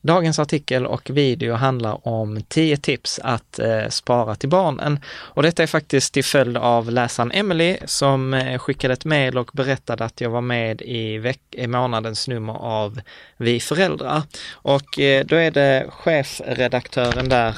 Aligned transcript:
Dagens 0.00 0.38
artikel 0.38 0.86
och 0.86 1.10
video 1.10 1.54
handlar 1.54 2.08
om 2.08 2.42
10 2.48 2.76
tips 2.76 3.20
att 3.22 3.58
eh, 3.58 3.88
spara 3.88 4.34
till 4.34 4.48
barnen. 4.48 5.00
Och 5.08 5.42
detta 5.42 5.62
är 5.62 5.66
faktiskt 5.66 6.14
till 6.14 6.24
följd 6.24 6.56
av 6.56 6.90
läsaren 6.90 7.32
Emily 7.32 7.76
som 7.84 8.34
eh, 8.34 8.58
skickade 8.58 8.94
ett 8.94 9.04
mejl 9.04 9.38
och 9.38 9.50
berättade 9.52 10.04
att 10.04 10.20
jag 10.20 10.30
var 10.30 10.40
med 10.40 10.82
i, 10.82 11.18
veck- 11.18 11.54
i 11.54 11.66
månadens 11.66 12.28
nummer 12.28 12.52
av 12.52 13.00
Vi 13.36 13.60
föräldrar. 13.60 14.22
Och 14.52 14.98
eh, 14.98 15.24
då 15.26 15.36
är 15.36 15.50
det 15.50 15.86
chefredaktören 15.90 17.28
där, 17.28 17.48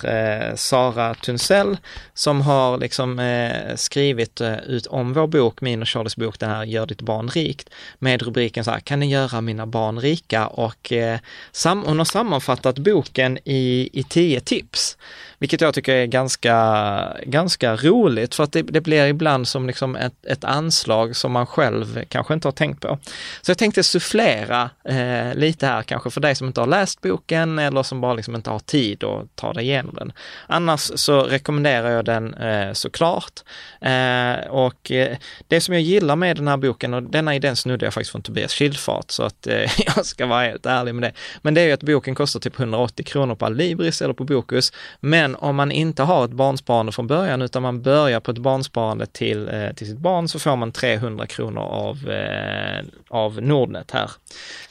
eh, 0.50 0.54
Sara 0.54 1.14
Tunsell, 1.14 1.76
som 2.14 2.40
har 2.40 2.78
liksom 2.78 3.18
eh, 3.18 3.76
skrivit 3.76 4.40
eh, 4.40 4.56
ut 4.58 4.86
om 4.86 5.12
vår 5.12 5.26
bok, 5.26 5.60
min 5.60 5.82
och 5.82 5.88
Charlies 5.88 6.16
bok, 6.16 6.38
det 6.38 6.46
här 6.46 6.64
Gör 6.64 6.86
ditt 6.86 7.02
barn 7.02 7.28
rikt, 7.28 7.70
med 7.98 8.22
rubriken 8.22 8.64
så 8.64 8.70
här, 8.70 8.80
kan 8.80 9.00
ni 9.00 9.10
göra 9.10 9.40
mina 9.40 9.66
barn 9.66 9.98
rika? 10.00 10.46
Och 10.46 10.92
eh, 10.92 11.18
sam- 11.52 11.84
hon 11.86 11.98
har 11.98 12.04
sammanfattat 12.30 12.78
boken 12.78 13.38
i, 13.44 13.90
i 13.92 14.02
tio 14.02 14.40
tips. 14.40 14.96
Vilket 15.40 15.60
jag 15.60 15.74
tycker 15.74 15.94
är 15.94 16.06
ganska, 16.06 17.16
ganska 17.22 17.76
roligt 17.76 18.34
för 18.34 18.44
att 18.44 18.52
det, 18.52 18.62
det 18.62 18.80
blir 18.80 19.06
ibland 19.06 19.48
som 19.48 19.66
liksom 19.66 19.96
ett, 19.96 20.26
ett 20.26 20.44
anslag 20.44 21.16
som 21.16 21.32
man 21.32 21.46
själv 21.46 22.04
kanske 22.08 22.34
inte 22.34 22.48
har 22.48 22.52
tänkt 22.52 22.80
på. 22.80 22.98
Så 23.42 23.50
jag 23.50 23.58
tänkte 23.58 23.82
sufflera 23.82 24.70
eh, 24.84 25.34
lite 25.34 25.66
här 25.66 25.82
kanske 25.82 26.10
för 26.10 26.20
dig 26.20 26.34
som 26.34 26.46
inte 26.46 26.60
har 26.60 26.66
läst 26.66 27.00
boken 27.00 27.58
eller 27.58 27.82
som 27.82 28.00
bara 28.00 28.14
liksom 28.14 28.34
inte 28.34 28.50
har 28.50 28.58
tid 28.58 29.04
att 29.04 29.36
ta 29.36 29.52
dig 29.52 29.64
igenom 29.64 29.94
den. 29.94 30.12
Annars 30.46 30.90
så 30.94 31.22
rekommenderar 31.22 31.90
jag 31.90 32.04
den 32.04 32.34
eh, 32.34 32.72
såklart. 32.72 33.40
Eh, 33.80 34.50
och 34.50 34.90
eh, 34.90 35.16
det 35.48 35.60
som 35.60 35.74
jag 35.74 35.82
gillar 35.82 36.16
med 36.16 36.36
den 36.36 36.48
här 36.48 36.56
boken, 36.56 36.94
och 36.94 37.02
denna 37.02 37.34
idén 37.34 37.56
snodde 37.56 37.86
jag 37.86 37.94
faktiskt 37.94 38.12
från 38.12 38.22
Tobias 38.22 38.52
Schildfart 38.52 39.10
så 39.10 39.22
att 39.22 39.46
eh, 39.46 39.80
jag 39.96 40.06
ska 40.06 40.26
vara 40.26 40.42
helt 40.42 40.66
ärlig 40.66 40.94
med 40.94 41.02
det. 41.02 41.12
Men 41.42 41.54
det 41.54 41.60
är 41.60 41.66
ju 41.66 41.72
att 41.72 41.82
boken 41.82 42.14
kostar 42.14 42.40
typ 42.40 42.60
180 42.60 43.04
kronor 43.04 43.34
på 43.34 43.46
Alibris 43.46 44.02
eller 44.02 44.14
på 44.14 44.24
Bokus. 44.24 44.72
Men 45.00 45.29
om 45.34 45.56
man 45.56 45.72
inte 45.72 46.02
har 46.02 46.24
ett 46.24 46.30
barnsparande 46.30 46.92
från 46.92 47.06
början 47.06 47.42
utan 47.42 47.62
man 47.62 47.82
börjar 47.82 48.20
på 48.20 48.30
ett 48.30 48.38
barnsparande 48.38 49.06
till, 49.06 49.48
eh, 49.48 49.72
till 49.72 49.86
sitt 49.86 49.98
barn 49.98 50.28
så 50.28 50.38
får 50.38 50.56
man 50.56 50.72
300 50.72 51.26
kronor 51.26 51.62
av, 51.62 52.10
eh, 52.10 52.84
av 53.08 53.42
Nordnet 53.42 53.90
här. 53.90 54.10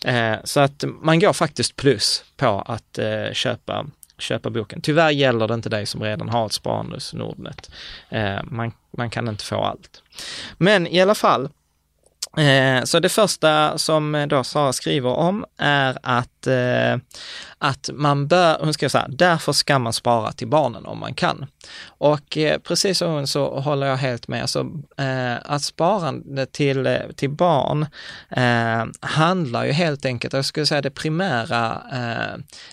Eh, 0.05 0.39
så 0.43 0.59
att 0.59 0.83
man 1.01 1.19
går 1.19 1.33
faktiskt 1.33 1.75
plus 1.75 2.23
på 2.38 2.63
att 2.66 2.99
köpa 3.31 3.85
köpa 4.17 4.49
boken. 4.49 4.81
Tyvärr 4.81 5.09
gäller 5.09 5.47
det 5.47 5.53
inte 5.53 5.69
dig 5.69 5.85
som 5.85 6.03
redan 6.03 6.29
har 6.29 6.45
ett 6.45 6.53
sparande 6.53 6.95
hos 6.95 7.13
Nordnet. 7.13 7.71
Man, 8.44 8.71
man 8.97 9.09
kan 9.09 9.27
inte 9.27 9.44
få 9.44 9.55
allt. 9.55 10.01
Men 10.57 10.88
i 10.88 11.01
alla 11.01 11.16
fall, 11.16 11.49
Eh, 12.38 12.83
så 12.83 12.99
det 12.99 13.09
första 13.09 13.77
som 13.77 14.16
eh, 14.16 14.27
då 14.27 14.44
Sara 14.44 14.73
skriver 14.73 15.09
om 15.09 15.45
är 15.58 15.97
att, 16.03 16.47
eh, 16.47 16.97
att 17.58 17.89
man 17.94 18.27
bör, 18.27 18.58
hon 18.59 18.73
skriver 18.73 18.89
så 18.89 18.97
här, 18.97 19.08
därför 19.09 19.52
ska 19.52 19.80
man 19.80 19.94
spara 19.94 20.31
till 20.31 20.47
barnen 20.47 20.85
om 20.85 21.00
man 21.00 21.13
kan. 21.13 21.45
Och 21.85 22.38
precis 22.63 22.97
som 22.97 23.12
hon 23.12 23.28
så 23.28 23.59
håller 23.59 23.88
jag 23.88 23.97
helt 23.97 24.28
med. 24.28 24.50
så 24.50 24.72
att 25.41 25.62
sparande 25.62 26.45
till, 26.45 26.97
till 27.16 27.29
barn 27.29 27.85
handlar 29.00 29.66
ju 29.66 29.72
helt 29.72 30.06
enkelt, 30.06 30.34
jag 30.34 30.46
skulle 30.46 30.66
säga 30.66 30.81
det 30.81 30.90
primära, 30.90 31.81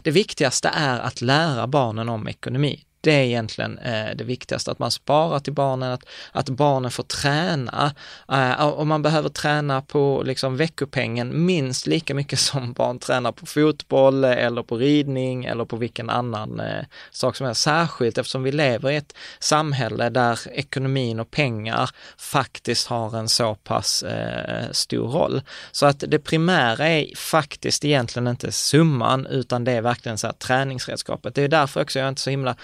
det 0.02 0.10
viktigaste 0.10 0.70
är 0.74 0.98
att 0.98 1.20
lära 1.20 1.66
barnen 1.66 2.08
om 2.08 2.28
ekonomi. 2.28 2.85
Det 3.06 3.12
är 3.12 3.24
egentligen 3.24 3.78
eh, 3.78 4.16
det 4.16 4.24
viktigaste, 4.24 4.70
att 4.70 4.78
man 4.78 4.90
sparar 4.90 5.38
till 5.38 5.52
barnen, 5.52 5.92
att, 5.92 6.04
att 6.32 6.48
barnen 6.48 6.90
får 6.90 7.02
träna. 7.02 7.94
Eh, 8.32 8.66
och 8.66 8.86
man 8.86 9.02
behöver 9.02 9.28
träna 9.28 9.82
på 9.82 10.22
liksom 10.26 10.56
veckopengen 10.56 11.46
minst 11.46 11.86
lika 11.86 12.14
mycket 12.14 12.38
som 12.48 12.72
barn 12.72 12.98
tränar 12.98 13.32
på 13.32 13.46
fotboll 13.46 14.24
eh, 14.24 14.30
eller 14.30 14.62
på 14.62 14.76
ridning 14.76 15.44
eller 15.44 15.64
på 15.64 15.76
vilken 15.76 16.10
annan 16.10 16.60
eh, 16.60 16.84
sak 17.10 17.36
som 17.36 17.46
helst. 17.46 17.62
Särskilt 17.62 18.18
eftersom 18.18 18.42
vi 18.42 18.52
lever 18.52 18.90
i 18.90 18.96
ett 18.96 19.14
samhälle 19.38 20.08
där 20.10 20.38
ekonomin 20.52 21.20
och 21.20 21.30
pengar 21.30 21.90
faktiskt 22.16 22.88
har 22.88 23.16
en 23.16 23.28
så 23.28 23.54
pass 23.54 24.02
eh, 24.02 24.70
stor 24.70 25.08
roll. 25.08 25.42
Så 25.72 25.86
att 25.86 26.04
det 26.08 26.18
primära 26.18 26.88
är 26.88 27.16
faktiskt 27.16 27.84
egentligen 27.84 28.28
inte 28.28 28.52
summan 28.52 29.26
utan 29.26 29.64
det 29.64 29.72
är 29.72 29.82
verkligen 29.82 30.18
så 30.18 30.26
här 30.26 30.34
träningsredskapet. 30.34 31.34
Det 31.34 31.42
är 31.42 31.48
därför 31.48 31.82
också 31.82 31.98
jag 31.98 32.04
är 32.04 32.08
inte 32.08 32.22
så 32.22 32.30
himla 32.30 32.56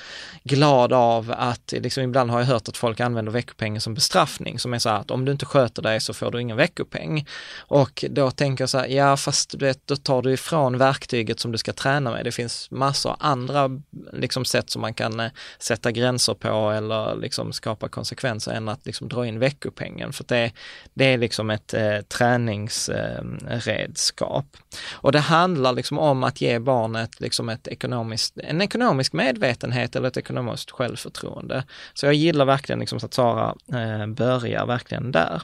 glad 0.44 0.92
av 0.92 1.34
att, 1.36 1.72
liksom 1.72 2.02
ibland 2.02 2.30
har 2.30 2.38
jag 2.38 2.46
hört 2.46 2.68
att 2.68 2.76
folk 2.76 3.00
använder 3.00 3.32
veckopengen 3.32 3.80
som 3.80 3.94
bestraffning, 3.94 4.58
som 4.58 4.74
är 4.74 4.78
så 4.78 4.88
här 4.88 4.98
att 4.98 5.10
om 5.10 5.24
du 5.24 5.32
inte 5.32 5.46
sköter 5.46 5.82
dig 5.82 6.00
så 6.00 6.14
får 6.14 6.30
du 6.30 6.40
ingen 6.40 6.56
veckopeng. 6.56 7.26
Och 7.58 8.04
då 8.10 8.30
tänker 8.30 8.62
jag 8.62 8.68
så 8.68 8.78
här, 8.78 8.86
ja 8.86 9.16
fast 9.16 9.58
du 9.58 9.66
vet, 9.66 9.86
då 9.86 9.96
tar 9.96 10.22
du 10.22 10.32
ifrån 10.32 10.78
verktyget 10.78 11.40
som 11.40 11.52
du 11.52 11.58
ska 11.58 11.72
träna 11.72 12.10
med. 12.10 12.24
Det 12.24 12.32
finns 12.32 12.70
massor 12.70 13.16
andra 13.18 13.70
liksom 14.12 14.44
sätt 14.44 14.70
som 14.70 14.82
man 14.82 14.94
kan 14.94 15.20
eh, 15.20 15.30
sätta 15.58 15.92
gränser 15.92 16.34
på 16.34 16.70
eller 16.70 17.16
liksom 17.16 17.52
skapa 17.52 17.88
konsekvenser 17.88 18.52
än 18.52 18.68
att 18.68 18.86
liksom 18.86 19.08
dra 19.08 19.26
in 19.26 19.38
veckopengen. 19.38 20.12
För 20.12 20.24
det, 20.28 20.52
det 20.94 21.04
är 21.04 21.18
liksom 21.18 21.50
ett 21.50 21.74
eh, 21.74 21.98
träningsredskap. 22.08 24.46
och 24.92 25.12
det 25.12 25.20
handlar 25.20 25.72
liksom 25.72 25.98
om 25.98 26.24
att 26.24 26.40
ge 26.40 26.58
barnet 26.58 27.20
liksom 27.20 27.48
ett 27.48 27.68
ekonomiskt, 27.68 28.38
en 28.38 28.62
ekonomisk 28.62 29.12
medvetenhet 29.12 29.96
eller 29.96 30.08
ett 30.08 30.16
ekonomiskt 30.22 30.70
självförtroende. 30.70 31.64
Så 31.94 32.06
jag 32.06 32.14
gillar 32.14 32.44
verkligen 32.44 32.78
liksom 32.78 32.98
att 33.02 33.14
Sara 33.14 33.54
eh, 33.72 34.06
börjar 34.06 34.66
verkligen 34.66 35.12
där. 35.12 35.42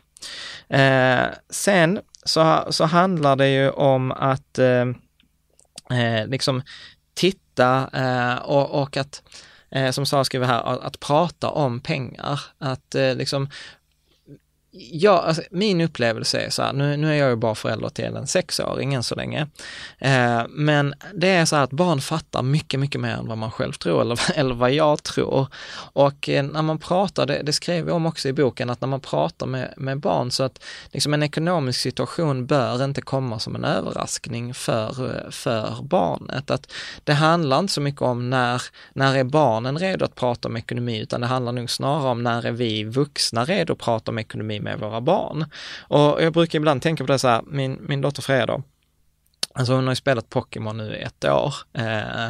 Eh, 0.68 1.26
sen 1.50 2.00
så, 2.24 2.66
så 2.70 2.84
handlar 2.84 3.36
det 3.36 3.48
ju 3.48 3.70
om 3.70 4.12
att 4.12 4.58
eh, 4.58 4.86
eh 5.98 6.26
liksom 6.26 6.62
titta 7.14 7.90
eh, 7.92 8.38
och, 8.38 8.82
och 8.82 8.96
att 8.96 9.22
eh, 9.70 9.90
som 9.90 10.06
Sara 10.06 10.24
skriver 10.24 10.46
här, 10.46 10.62
att, 10.62 10.80
att, 10.80 11.00
prata 11.00 11.50
om 11.50 11.80
pengar. 11.80 12.40
Att 12.58 12.94
eh, 12.94 13.14
liksom 13.14 13.48
Ja, 14.70 15.22
alltså, 15.22 15.42
min 15.50 15.80
upplevelse 15.80 16.40
är 16.40 16.50
så 16.50 16.62
här, 16.62 16.72
nu, 16.72 16.96
nu 16.96 17.10
är 17.10 17.14
jag 17.14 17.30
ju 17.30 17.36
bara 17.36 17.54
förälder 17.54 17.88
till 17.88 18.04
en 18.04 18.26
sexåring 18.26 18.94
än 18.94 19.02
så 19.02 19.14
länge. 19.14 19.46
Eh, 19.98 20.42
men 20.48 20.94
det 21.14 21.28
är 21.28 21.44
så 21.44 21.56
här 21.56 21.62
att 21.62 21.70
barn 21.70 22.00
fattar 22.00 22.42
mycket, 22.42 22.80
mycket 22.80 23.00
mer 23.00 23.14
än 23.14 23.26
vad 23.26 23.38
man 23.38 23.50
själv 23.50 23.72
tror 23.72 24.00
eller, 24.00 24.20
eller 24.38 24.54
vad 24.54 24.72
jag 24.72 25.02
tror. 25.02 25.46
Och 25.92 26.28
eh, 26.28 26.44
när 26.44 26.62
man 26.62 26.78
pratar, 26.78 27.26
det, 27.26 27.42
det 27.42 27.52
skrev 27.52 27.86
jag 27.86 27.96
om 27.96 28.06
också 28.06 28.28
i 28.28 28.32
boken, 28.32 28.70
att 28.70 28.80
när 28.80 28.88
man 28.88 29.00
pratar 29.00 29.46
med, 29.46 29.74
med 29.76 30.00
barn 30.00 30.30
så 30.30 30.42
att 30.42 30.64
liksom 30.92 31.14
en 31.14 31.22
ekonomisk 31.22 31.80
situation 31.80 32.46
bör 32.46 32.84
inte 32.84 33.00
komma 33.00 33.38
som 33.38 33.54
en 33.54 33.64
överraskning 33.64 34.54
för, 34.54 35.30
för 35.30 35.82
barnet. 35.82 36.50
Att 36.50 36.72
det 37.04 37.14
handlar 37.14 37.58
inte 37.58 37.72
så 37.72 37.80
mycket 37.80 38.02
om 38.02 38.30
när, 38.30 38.62
när 38.92 39.16
är 39.16 39.24
barnen 39.24 39.78
redo 39.78 40.04
att 40.04 40.14
prata 40.14 40.48
om 40.48 40.56
ekonomi, 40.56 41.00
utan 41.00 41.20
det 41.20 41.26
handlar 41.26 41.52
nog 41.52 41.70
snarare 41.70 42.08
om 42.08 42.22
när 42.22 42.46
är 42.46 42.52
vi 42.52 42.84
vuxna 42.84 43.44
redo 43.44 43.72
att 43.72 43.78
prata 43.78 44.10
om 44.10 44.18
ekonomi 44.18 44.58
med 44.68 44.78
våra 44.78 45.00
barn. 45.00 45.44
Och 45.80 46.22
jag 46.22 46.32
brukar 46.32 46.58
ibland 46.58 46.82
tänka 46.82 47.04
på 47.04 47.12
det 47.12 47.18
så 47.18 47.28
här, 47.28 47.42
min, 47.46 47.86
min 47.88 48.00
dotter 48.00 48.46
då, 48.46 48.62
Alltså 49.52 49.74
hon 49.74 49.84
har 49.84 49.92
ju 49.92 49.96
spelat 49.96 50.30
Pokémon 50.30 50.76
nu 50.76 50.96
i 50.96 51.02
ett 51.02 51.24
år. 51.24 51.54
Eh, 51.72 52.28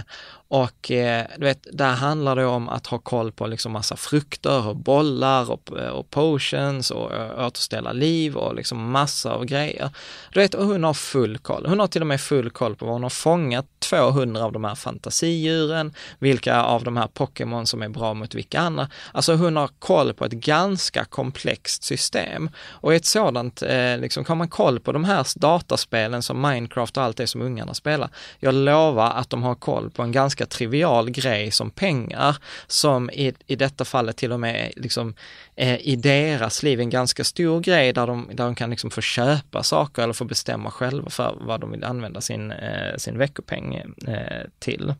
och 0.51 0.91
eh, 0.91 1.27
du 1.37 1.45
vet, 1.45 1.67
där 1.73 1.93
handlar 1.93 2.37
det 2.37 2.45
om 2.45 2.69
att 2.69 2.87
ha 2.87 2.99
koll 2.99 3.33
på 3.33 3.47
liksom 3.47 3.73
massa 3.73 3.97
frukter 3.97 4.69
och 4.69 4.77
bollar 4.77 5.51
och, 5.51 5.79
eh, 5.79 5.89
och 5.89 6.11
potions 6.11 6.91
och 6.91 7.15
eh, 7.15 7.47
återställa 7.47 7.93
liv 7.93 8.37
och 8.37 8.55
liksom 8.55 8.91
massa 8.91 9.33
av 9.33 9.45
grejer. 9.45 9.91
Du 10.33 10.41
vet, 10.41 10.55
och 10.55 10.67
hon 10.67 10.85
har 10.85 10.95
full 10.95 11.39
koll. 11.39 11.67
Hon 11.67 11.81
har 11.81 11.87
till 11.87 12.01
och 12.01 12.07
med 12.07 12.21
full 12.21 12.51
koll 12.51 12.77
på 12.77 12.85
vad 12.85 12.95
hon 12.95 13.03
har 13.03 13.11
fångat 13.11 13.67
200 13.79 14.45
av 14.45 14.53
de 14.53 14.65
här 14.65 14.75
fantasidjuren, 14.75 15.95
vilka 16.19 16.63
av 16.63 16.85
de 16.85 16.97
här 16.97 17.07
Pokémon 17.07 17.67
som 17.67 17.83
är 17.83 17.89
bra 17.89 18.15
mot 18.15 18.35
vilka 18.35 18.61
andra. 18.61 18.89
Alltså 19.13 19.35
hon 19.35 19.57
har 19.57 19.69
koll 19.79 20.15
på 20.15 20.25
ett 20.25 20.33
ganska 20.33 21.05
komplext 21.05 21.83
system. 21.83 22.51
Och 22.69 22.93
i 22.93 22.97
ett 22.97 23.07
sådant, 23.07 23.63
eh, 23.63 23.99
liksom, 23.99 24.25
har 24.29 24.35
man 24.35 24.49
koll 24.49 24.81
på 24.81 24.93
de 24.93 25.05
här 25.05 25.27
dataspelen 25.37 26.23
som 26.23 26.41
Minecraft 26.41 26.97
och 26.97 27.03
allt 27.03 27.17
det 27.17 27.27
som 27.27 27.43
ungarna 27.43 27.75
spelar, 27.75 28.11
jag 28.39 28.55
lovar 28.55 29.11
att 29.11 29.31
de 29.31 29.43
har 29.43 29.55
koll 29.55 29.91
på 29.91 30.03
en 30.03 30.13
ganska 30.13 30.38
trivial 30.47 31.11
grej 31.11 31.51
som 31.51 31.71
pengar, 31.71 32.37
som 32.67 33.11
i, 33.11 33.33
i 33.47 33.57
detta 33.57 33.85
fallet 33.85 34.17
till 34.17 34.33
och 34.33 34.41
med 34.41 34.73
liksom, 34.77 35.15
eh, 35.57 35.89
i 35.89 35.97
deras 35.97 36.63
liv 36.63 36.81
en 36.81 36.91
ganska 36.91 37.25
stor 37.25 37.61
grej 37.61 37.93
där 37.93 38.07
de, 38.07 38.31
där 38.33 38.45
de 38.45 38.55
kan 38.55 38.71
liksom 38.71 38.91
få 38.91 39.01
köpa 39.01 39.63
saker 39.63 40.03
eller 40.03 40.13
få 40.13 40.25
bestämma 40.25 40.71
själva 40.71 41.11
för 41.11 41.37
vad 41.41 41.61
de 41.61 41.71
vill 41.71 41.85
använda 41.85 42.21
sin, 42.21 42.51
eh, 42.51 42.97
sin 42.97 43.19
veckopeng 43.19 43.75
eh, 44.07 44.47
till. 44.59 44.95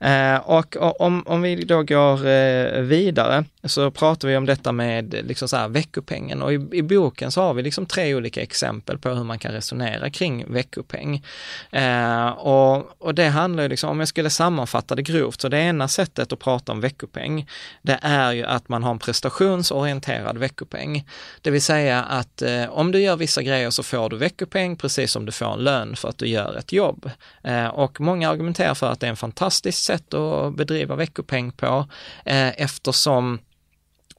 Eh, 0.00 0.36
och, 0.36 1.00
om, 1.00 1.22
om 1.26 1.42
vi 1.42 1.64
då 1.64 1.82
går 1.82 2.26
eh, 2.26 2.80
vidare 2.80 3.44
så 3.64 3.90
pratar 3.90 4.28
vi 4.28 4.36
om 4.36 4.46
detta 4.46 4.72
med 4.72 5.14
liksom 5.28 5.48
så 5.48 5.56
här, 5.56 5.68
veckopengen 5.68 6.42
och 6.42 6.52
i, 6.52 6.68
i, 6.72 6.82
boken 6.82 7.32
så 7.32 7.42
har 7.42 7.54
vi 7.54 7.62
liksom 7.62 7.86
tre 7.86 8.14
olika 8.14 8.42
exempel 8.42 8.98
på 8.98 9.08
hur 9.08 9.24
man 9.24 9.38
kan 9.38 9.52
resonera 9.52 10.10
kring 10.10 10.52
veckopeng. 10.52 11.24
Eh, 11.70 12.28
och, 12.28 13.02
och 13.02 13.14
det 13.14 13.28
handlar 13.28 13.62
ju 13.62 13.68
liksom, 13.68 13.90
om 13.90 13.98
jag 13.98 14.08
skulle 14.08 14.30
sammanfatta 14.30 14.94
det 14.94 15.02
grovt, 15.02 15.40
så 15.40 15.48
det 15.48 15.58
ena 15.58 15.88
sättet 15.88 16.32
att 16.32 16.38
prata 16.38 16.72
om 16.72 16.80
veckopeng, 16.80 17.48
det 17.82 17.98
är 18.02 18.32
ju 18.32 18.44
att 18.44 18.68
man 18.68 18.82
har 18.82 18.90
en 18.90 18.98
prestationsorienterad 18.98 20.38
veckopeng. 20.38 21.06
Det 21.40 21.50
vill 21.50 21.62
säga 21.62 22.02
att 22.02 22.42
eh, 22.42 22.70
om 22.70 22.92
du 22.92 23.00
gör 23.00 23.16
vissa 23.16 23.42
grejer 23.42 23.70
så 23.70 23.82
får 23.82 24.08
du 24.10 24.16
veckopeng 24.16 24.76
precis 24.76 25.12
som 25.12 25.26
du 25.26 25.32
får 25.32 25.52
en 25.52 25.64
lön 25.64 25.96
för 25.96 26.08
att 26.08 26.18
du 26.18 26.26
gör 26.26 26.56
ett 26.56 26.72
jobb. 26.72 27.10
Eh, 27.42 27.66
och 27.66 28.00
många 28.00 28.30
argumenterar 28.30 28.74
för 28.74 28.90
att 28.90 29.00
det 29.00 29.06
är 29.06 29.10
en 29.10 29.16
fantastiskt 29.30 29.82
sätt 29.82 30.14
att 30.14 30.56
bedriva 30.56 30.96
veckopeng 30.96 31.52
på 31.52 31.88
eh, 32.24 32.62
eftersom 32.62 33.38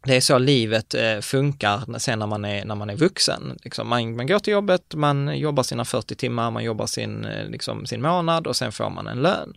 det 0.04 0.16
är 0.16 0.22
så 0.22 0.38
livet 0.38 0.94
eh, 0.94 1.20
funkar 1.20 2.00
sen 2.00 2.20
när 2.20 2.28
man 2.28 2.46
är, 2.46 2.66
när 2.66 2.76
man 2.76 2.90
är 2.90 2.96
vuxen. 2.96 3.58
Liksom 3.64 3.88
man, 3.88 4.16
man 4.16 4.28
går 4.28 4.40
till 4.40 4.54
jobbet, 4.54 4.96
man 4.96 5.38
jobbar 5.38 5.64
sina 5.64 5.86
40 5.86 6.16
timmar, 6.16 6.52
man 6.52 6.64
jobbar 6.64 6.86
sin, 6.86 7.26
eh, 7.26 7.50
liksom 7.50 7.86
sin 7.86 8.02
månad 8.02 8.48
och 8.48 8.56
sen 8.56 8.72
får 8.72 8.90
man 8.90 9.08
en 9.08 9.22
lön. 9.22 9.54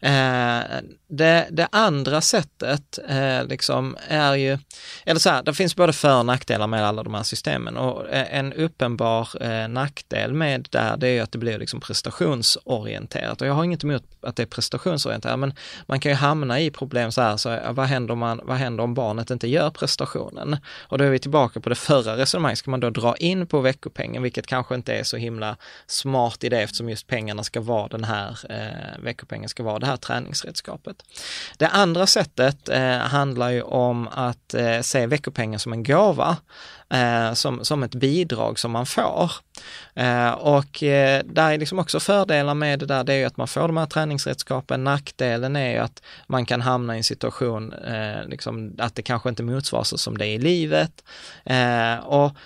Eh, 0.00 0.80
det, 1.08 1.48
det, 1.50 1.68
andra 1.72 2.20
sättet 2.20 2.98
eh, 3.08 3.44
liksom 3.46 3.96
är 4.08 4.34
ju, 4.34 4.58
eller 5.04 5.20
så 5.20 5.30
här, 5.30 5.42
det 5.42 5.54
finns 5.54 5.76
både 5.76 5.92
för 5.92 6.18
och 6.18 6.26
nackdelar 6.26 6.66
med 6.66 6.86
alla 6.86 7.02
de 7.02 7.14
här 7.14 7.22
systemen 7.22 7.76
och 7.76 8.08
eh, 8.08 8.38
en 8.38 8.52
uppenbar 8.52 9.28
eh, 9.40 9.68
nackdel 9.68 10.32
med 10.32 10.68
det 10.70 10.78
här 10.78 10.96
det 10.96 11.08
är 11.08 11.12
ju 11.12 11.20
att 11.20 11.32
det 11.32 11.38
blir 11.38 11.58
liksom 11.58 11.80
prestationsorienterat 11.80 13.40
och 13.40 13.46
jag 13.46 13.54
har 13.54 13.64
inget 13.64 13.84
emot 13.84 14.02
att 14.20 14.36
det 14.36 14.42
är 14.42 14.46
prestationsorienterat 14.46 15.38
men 15.38 15.54
man 15.86 16.00
kan 16.00 16.12
ju 16.12 16.16
hamna 16.16 16.60
i 16.60 16.70
problem 16.70 17.12
så 17.12 17.20
här, 17.20 17.36
så 17.36 17.58
vad 17.70 17.86
händer, 17.86 18.12
om 18.12 18.18
man, 18.18 18.40
vad 18.44 18.56
händer 18.56 18.84
om 18.84 18.94
barnet 18.94 19.30
inte 19.30 19.48
gör 19.48 19.70
prestationen? 19.70 20.56
Och 20.78 20.98
då 20.98 21.04
är 21.04 21.10
vi 21.10 21.18
tillbaka 21.18 21.60
på 21.60 21.68
det 21.68 21.74
förra 21.74 22.16
resonemanget, 22.16 22.58
ska 22.58 22.70
man 22.70 22.80
då 22.80 22.90
dra 22.90 23.16
in 23.16 23.46
på 23.46 23.60
veckopengen, 23.60 24.22
vilket 24.22 24.46
kanske 24.46 24.74
inte 24.74 24.94
är 24.94 25.04
så 25.04 25.16
himla 25.16 25.56
smart 25.86 26.44
idé 26.44 26.56
eftersom 26.56 26.88
just 26.88 27.06
pengarna 27.06 27.44
ska 27.44 27.60
vara 27.60 27.88
den 27.88 28.04
här, 28.04 28.38
eh, 28.50 29.02
veckopengen 29.02 29.48
ska 29.48 29.62
vara 29.62 29.78
det 29.78 29.86
här 29.86 29.96
träningsredskapet. 29.96 30.95
Det 31.56 31.68
andra 31.68 32.06
sättet 32.06 32.68
eh, 32.68 32.98
handlar 32.98 33.50
ju 33.50 33.62
om 33.62 34.08
att 34.08 34.54
eh, 34.54 34.80
se 34.80 35.06
veckopengen 35.06 35.60
som 35.60 35.72
en 35.72 35.82
gåva, 35.82 36.36
eh, 36.90 37.32
som, 37.32 37.64
som 37.64 37.82
ett 37.82 37.94
bidrag 37.94 38.58
som 38.58 38.70
man 38.70 38.86
får. 38.86 39.32
Eh, 39.94 40.30
och 40.30 40.82
eh, 40.82 41.22
där 41.24 41.52
är 41.52 41.58
liksom 41.58 41.78
också 41.78 42.00
fördelar 42.00 42.54
med 42.54 42.78
det 42.78 42.86
där, 42.86 43.04
det 43.04 43.12
är 43.12 43.18
ju 43.18 43.24
att 43.24 43.36
man 43.36 43.48
får 43.48 43.68
de 43.68 43.76
här 43.76 43.86
träningsredskapen. 43.86 44.84
Nackdelen 44.84 45.56
är 45.56 45.70
ju 45.70 45.78
att 45.78 46.02
man 46.26 46.46
kan 46.46 46.60
hamna 46.60 46.94
i 46.94 46.98
en 46.98 47.04
situation, 47.04 47.72
eh, 47.72 48.28
liksom, 48.28 48.74
att 48.78 48.94
det 48.94 49.02
kanske 49.02 49.28
inte 49.28 49.42
motsvaras 49.42 50.02
som 50.02 50.18
det 50.18 50.26
är 50.26 50.34
i 50.34 50.38
livet. 50.38 51.04
Eh, 51.44 51.96
och 51.96 52.36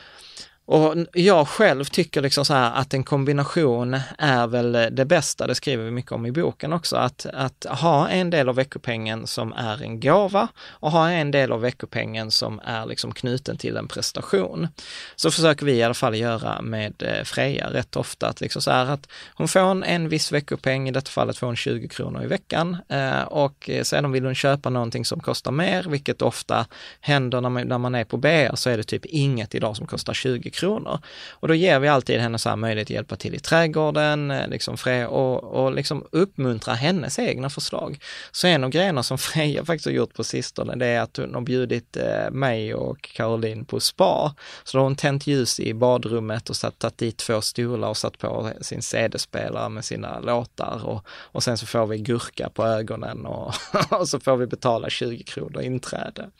och 0.70 0.94
jag 1.12 1.48
själv 1.48 1.84
tycker 1.84 2.22
liksom 2.22 2.44
så 2.44 2.54
här 2.54 2.72
att 2.74 2.94
en 2.94 3.04
kombination 3.04 4.00
är 4.18 4.46
väl 4.46 4.72
det 4.90 5.04
bästa, 5.04 5.46
det 5.46 5.54
skriver 5.54 5.84
vi 5.84 5.90
mycket 5.90 6.12
om 6.12 6.26
i 6.26 6.32
boken 6.32 6.72
också, 6.72 6.96
att, 6.96 7.26
att 7.32 7.66
ha 7.68 8.08
en 8.08 8.30
del 8.30 8.48
av 8.48 8.54
veckopengen 8.54 9.26
som 9.26 9.52
är 9.52 9.82
en 9.82 10.00
gåva 10.00 10.48
och 10.70 10.90
ha 10.90 11.10
en 11.10 11.30
del 11.30 11.52
av 11.52 11.60
veckopengen 11.60 12.30
som 12.30 12.60
är 12.64 12.86
liksom 12.86 13.12
knuten 13.12 13.56
till 13.56 13.76
en 13.76 13.88
prestation. 13.88 14.68
Så 15.16 15.30
försöker 15.30 15.66
vi 15.66 15.72
i 15.72 15.82
alla 15.82 15.94
fall 15.94 16.14
göra 16.14 16.62
med 16.62 17.02
eh, 17.02 17.24
Freja 17.24 17.72
rätt 17.72 17.96
ofta, 17.96 18.28
att 18.28 18.40
liksom 18.40 18.62
så 18.62 18.70
här 18.70 18.86
att 18.86 19.08
hon 19.34 19.48
får 19.48 19.84
en, 19.84 20.08
viss 20.08 20.32
veckopeng, 20.32 20.88
i 20.88 20.92
detta 20.92 21.10
fallet 21.10 21.38
får 21.38 21.46
hon 21.46 21.56
20 21.56 21.88
kronor 21.88 22.22
i 22.24 22.26
veckan 22.26 22.76
eh, 22.88 23.22
och 23.22 23.70
eh, 23.70 23.82
sedan 23.82 24.12
vill 24.12 24.24
hon 24.24 24.34
köpa 24.34 24.70
någonting 24.70 25.04
som 25.04 25.20
kostar 25.20 25.52
mer, 25.52 25.86
vilket 25.88 26.22
ofta 26.22 26.66
händer 27.00 27.40
när 27.40 27.50
man, 27.50 27.68
när 27.68 27.78
man 27.78 27.94
är 27.94 28.04
på 28.04 28.16
BR 28.16 28.56
så 28.56 28.70
är 28.70 28.76
det 28.76 28.84
typ 28.84 29.04
inget 29.04 29.54
idag 29.54 29.76
som 29.76 29.86
kostar 29.86 30.14
20 30.14 30.50
kronor 30.50 30.59
kronor. 30.60 30.98
Och 31.30 31.48
då 31.48 31.54
ger 31.54 31.80
vi 31.80 31.88
alltid 31.88 32.20
henne 32.20 32.38
så 32.38 32.48
här 32.48 32.56
möjlighet 32.56 32.86
att 32.86 32.90
hjälpa 32.90 33.16
till 33.16 33.34
i 33.34 33.38
trädgården, 33.38 34.30
eh, 34.30 34.48
liksom 34.48 34.76
Freja, 34.76 35.08
och, 35.08 35.44
och 35.44 35.72
liksom 35.72 36.06
uppmuntra 36.12 36.74
hennes 36.74 37.18
egna 37.18 37.50
förslag. 37.50 37.98
Så 38.30 38.46
en 38.46 38.64
av 38.64 38.70
grejerna 38.70 39.02
som 39.02 39.18
Freja 39.28 39.64
faktiskt 39.64 39.86
har 39.86 39.92
gjort 39.92 40.14
på 40.14 40.24
sistone, 40.24 40.76
det 40.76 40.86
är 40.86 41.00
att 41.00 41.16
hon 41.16 41.34
har 41.34 41.40
bjudit 41.40 41.96
eh, 41.96 42.30
mig 42.30 42.74
och 42.74 43.02
Caroline 43.02 43.64
på 43.64 43.80
spa. 43.80 44.34
Så 44.64 44.76
då 44.76 44.78
har 44.78 44.84
hon 44.84 44.96
tänt 44.96 45.26
ljus 45.26 45.60
i 45.60 45.74
badrummet 45.74 46.50
och 46.50 46.56
satt, 46.56 46.78
tagit 46.78 46.98
dit 46.98 47.16
två 47.16 47.40
stolar 47.40 47.88
och 47.88 47.96
satt 47.96 48.18
på 48.18 48.50
sin 48.60 48.82
CD-spelare 48.82 49.68
med 49.68 49.84
sina 49.84 50.20
låtar 50.20 50.80
och, 50.84 51.06
och 51.08 51.42
sen 51.42 51.58
så 51.58 51.66
får 51.66 51.86
vi 51.86 51.98
gurka 51.98 52.48
på 52.48 52.66
ögonen 52.66 53.26
och, 53.26 53.54
och 53.90 54.08
så 54.08 54.20
får 54.20 54.36
vi 54.36 54.46
betala 54.46 54.90
20 54.90 55.22
kronor 55.22 55.62
inträde. 55.62 56.30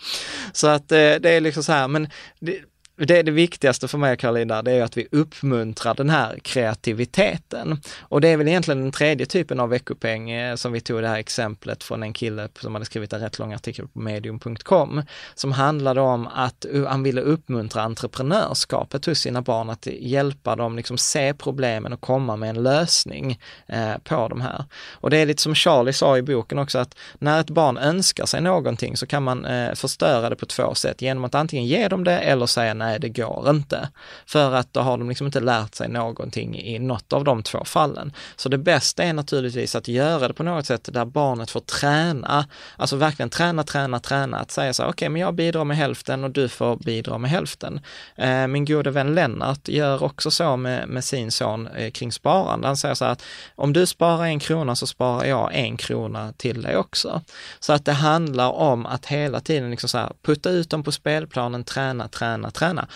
Så 0.53 0.67
att 0.67 0.93
eh, 0.93 1.15
det 1.21 1.31
är 1.31 1.41
liksom 1.41 1.63
så 1.63 1.73
här, 1.73 1.89
men 1.89 2.09
det, 2.41 2.61
det, 3.07 3.19
är 3.19 3.23
det 3.23 3.31
viktigaste 3.31 3.89
för 3.89 3.99
mig 3.99 4.17
Karolina, 4.17 4.63
det 4.63 4.73
är 4.73 4.83
att 4.83 4.97
vi 4.97 5.09
uppmuntrar 5.13 5.95
den 5.95 6.11
här 6.11 6.39
kreativiteten. 6.43 7.81
Och 8.01 8.21
det 8.21 8.29
är 8.29 8.37
väl 8.37 8.49
egentligen 8.49 8.81
den 8.81 8.93
tredje 8.93 9.27
typen 9.27 9.61
av 9.61 9.69
veckopeng 9.69 10.31
eh, 10.31 10.57
som 10.57 10.73
vi 10.73 10.81
tog 10.81 11.03
det 11.03 11.09
här 11.09 11.19
exemplet 11.19 11.85
från 11.85 12.03
en 12.03 12.13
kille 12.13 12.49
som 12.61 12.75
hade 12.75 12.85
skrivit 12.85 13.13
en 13.13 13.21
rätt 13.21 13.39
lång 13.39 13.53
artikel 13.53 13.89
på 13.89 13.99
medium.com 13.99 15.03
som 15.35 15.53
handlade 15.53 16.01
om 16.01 16.27
att 16.27 16.67
han 16.89 17.03
ville 17.03 17.21
uppmuntra 17.21 17.83
entreprenörskapet 17.83 19.07
hos 19.07 19.19
sina 19.19 19.43
barn, 19.43 19.71
att 19.71 19.87
hjälpa 19.87 20.57
dem 20.57 20.77
liksom 20.77 20.99
se 20.99 21.35
problemen 21.35 21.93
och 21.93 22.01
komma 22.01 22.37
med 22.37 22.51
en 22.51 22.63
lösning 22.63 23.39
eh, 23.67 23.99
på 24.05 24.29
de 24.29 24.41
här. 24.41 24.65
Och 24.93 25.11
det 25.11 25.17
är 25.17 25.27
lite 25.27 25.43
som 25.43 25.55
Charlie 25.55 25.93
sa 25.93 26.19
i 26.19 26.23
boken 26.23 26.59
också 26.59 26.79
att 26.79 26.97
när 27.19 27.41
ett 27.41 27.51
barn 27.51 27.79
önskar 27.79 28.27
sig 28.27 28.41
någonting 28.41 28.97
så 28.97 29.07
kan 29.07 29.23
man 29.23 29.45
eh, 29.45 29.75
förstöra 29.75 30.31
det 30.31 30.37
på 30.37 30.47
två 30.47 30.75
sätt 30.75 31.03
genom 31.03 31.25
att 31.25 31.35
antingen 31.35 31.67
ge 31.67 31.89
dem 31.89 32.05
det 32.05 32.19
eller 32.19 32.47
säga 32.47 32.75
nej 32.75 32.90
nej 32.91 33.01
det 33.01 33.09
går 33.09 33.51
inte. 33.51 33.89
För 34.27 34.55
att 34.55 34.75
då 34.75 34.81
har 34.81 34.99
de 34.99 35.09
liksom 35.09 35.27
inte 35.27 35.41
lärt 35.41 35.75
sig 35.75 35.89
någonting 35.89 36.61
i 36.61 36.79
något 36.79 37.13
av 37.13 37.25
de 37.25 37.43
två 37.43 37.65
fallen. 37.65 38.13
Så 38.37 38.49
det 38.49 38.59
bästa 38.59 39.03
är 39.03 39.13
naturligtvis 39.13 39.75
att 39.75 39.89
göra 39.89 40.29
det 40.29 40.35
på 40.35 40.43
något 40.43 40.67
sätt 40.67 40.89
där 40.93 41.05
barnet 41.05 41.51
får 41.51 41.61
träna, 41.61 42.47
alltså 42.77 42.97
verkligen 42.97 43.31
träna, 43.31 43.63
träna, 43.63 44.01
träna, 44.01 44.39
att 44.39 44.51
säga 44.51 44.73
så 44.73 44.83
här, 44.83 44.91
okej 44.91 44.95
okay, 44.95 45.09
men 45.09 45.23
jag 45.23 45.35
bidrar 45.35 45.65
med 45.65 45.77
hälften 45.77 46.25
och 46.25 46.31
du 46.31 46.49
får 46.49 46.77
bidra 46.77 47.19
med 47.19 47.31
hälften. 47.31 47.81
Eh, 48.17 48.47
min 48.47 48.65
gode 48.65 48.91
vän 48.91 49.15
Lennart 49.15 49.69
gör 49.69 50.03
också 50.03 50.31
så 50.31 50.57
med, 50.57 50.89
med 50.89 51.05
sin 51.05 51.31
son 51.31 51.67
eh, 51.67 51.91
kring 51.91 52.13
sparande. 52.13 52.67
Han 52.67 52.77
säger 52.77 52.95
så 52.95 53.05
här 53.05 53.13
att 53.13 53.23
om 53.55 53.73
du 53.73 53.87
sparar 53.87 54.25
en 54.25 54.41
krona 54.41 54.77
så 54.77 54.87
sparar 54.87 55.25
jag 55.25 55.55
en 55.55 55.77
krona 55.77 56.33
till 56.37 56.63
dig 56.63 56.77
också. 56.77 57.23
Så 57.61 57.73
att 57.73 57.85
det 57.85 57.93
handlar 57.93 58.51
om 58.53 58.87
att 58.87 59.07
hela 59.07 59.41
tiden 59.41 59.71
liksom 59.71 59.89
så 59.89 59.99
här, 59.99 60.13
putta 60.23 60.51
ut 60.51 60.71
dem 60.71 60.83
på 60.83 60.93
spelplanen, 60.93 61.65
träna, 61.65 62.09
träna, 62.09 62.51
träna 62.51 62.70
träna 62.71 62.89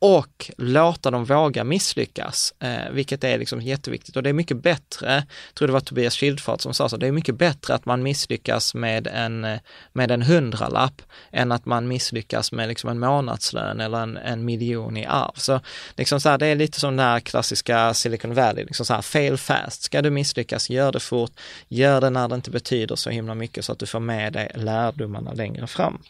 och 0.00 0.50
låta 0.58 1.10
dem 1.10 1.24
våga 1.24 1.64
misslyckas, 1.64 2.54
eh, 2.60 2.90
vilket 2.92 3.24
är 3.24 3.38
liksom 3.38 3.60
jätteviktigt. 3.60 4.16
Och 4.16 4.22
det 4.22 4.28
är 4.28 4.32
mycket 4.32 4.62
bättre, 4.62 5.14
jag 5.46 5.54
tror 5.54 5.68
det 5.68 5.72
var 5.72 5.80
Tobias 5.80 6.16
Schildfart 6.16 6.60
som 6.60 6.74
sa 6.74 6.88
så, 6.88 6.96
det 6.96 7.06
är 7.06 7.12
mycket 7.12 7.34
bättre 7.34 7.74
att 7.74 7.84
man 7.84 8.02
misslyckas 8.02 8.74
med 8.74 9.06
en, 9.06 9.44
eh, 9.44 9.58
med 9.92 10.10
en 10.10 10.22
hundralapp 10.22 11.02
än 11.32 11.52
att 11.52 11.66
man 11.66 11.88
misslyckas 11.88 12.52
med 12.52 12.68
liksom 12.68 12.90
en 12.90 12.98
månadslön 12.98 13.80
eller 13.80 13.98
en, 13.98 14.16
en 14.16 14.44
miljon 14.44 14.96
i 14.96 15.06
arv. 15.06 15.32
Så, 15.34 15.60
liksom 15.96 16.20
så 16.20 16.28
här, 16.28 16.38
det 16.38 16.46
är 16.46 16.56
lite 16.56 16.80
som 16.80 16.96
den 16.96 17.06
här 17.06 17.20
klassiska 17.20 17.94
Silicon 17.94 18.34
Valley, 18.34 18.64
liksom 18.64 18.86
så 18.86 18.94
här, 18.94 19.02
fail 19.02 19.36
fast. 19.36 19.82
Ska 19.82 20.02
du 20.02 20.10
misslyckas, 20.10 20.70
gör 20.70 20.92
det 20.92 21.00
fort, 21.00 21.40
gör 21.68 22.00
det 22.00 22.10
när 22.10 22.28
det 22.28 22.34
inte 22.34 22.50
betyder 22.50 22.96
så 22.96 23.10
himla 23.10 23.34
mycket 23.34 23.64
så 23.64 23.72
att 23.72 23.78
du 23.78 23.86
får 23.86 24.00
med 24.00 24.32
dig 24.32 24.50
lärdomarna 24.54 25.32
längre 25.32 25.66
fram. 25.66 26.02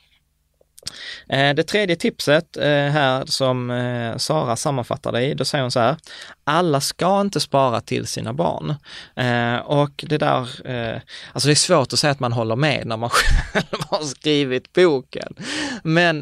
Eh, 1.29 1.55
det 1.55 1.63
tredje 1.63 1.97
tipset 1.97 2.57
eh, 2.57 2.65
här 2.69 3.27
som 3.27 3.71
eh, 3.71 4.17
Sara 4.17 4.57
sammanfattar 4.57 5.13
det 5.13 5.23
i, 5.23 5.35
då 5.35 5.45
säger 5.45 5.63
hon 5.63 5.71
så 5.71 5.81
här, 5.81 5.97
alla 6.45 6.81
ska 6.81 7.21
inte 7.21 7.41
spara 7.41 7.81
till 7.81 8.07
sina 8.07 8.33
barn. 8.33 8.75
Och 9.65 10.05
det 10.09 10.19
där, 10.19 10.41
alltså 11.33 11.49
det 11.49 11.53
är 11.53 11.55
svårt 11.55 11.93
att 11.93 11.99
säga 11.99 12.11
att 12.11 12.21
man 12.21 12.33
håller 12.33 12.57
med 12.57 12.87
när 12.87 12.97
man 12.97 13.11
själv 13.53 13.83
har 13.89 14.03
skrivit 14.03 14.73
boken. 14.73 15.35
Men 15.83 16.19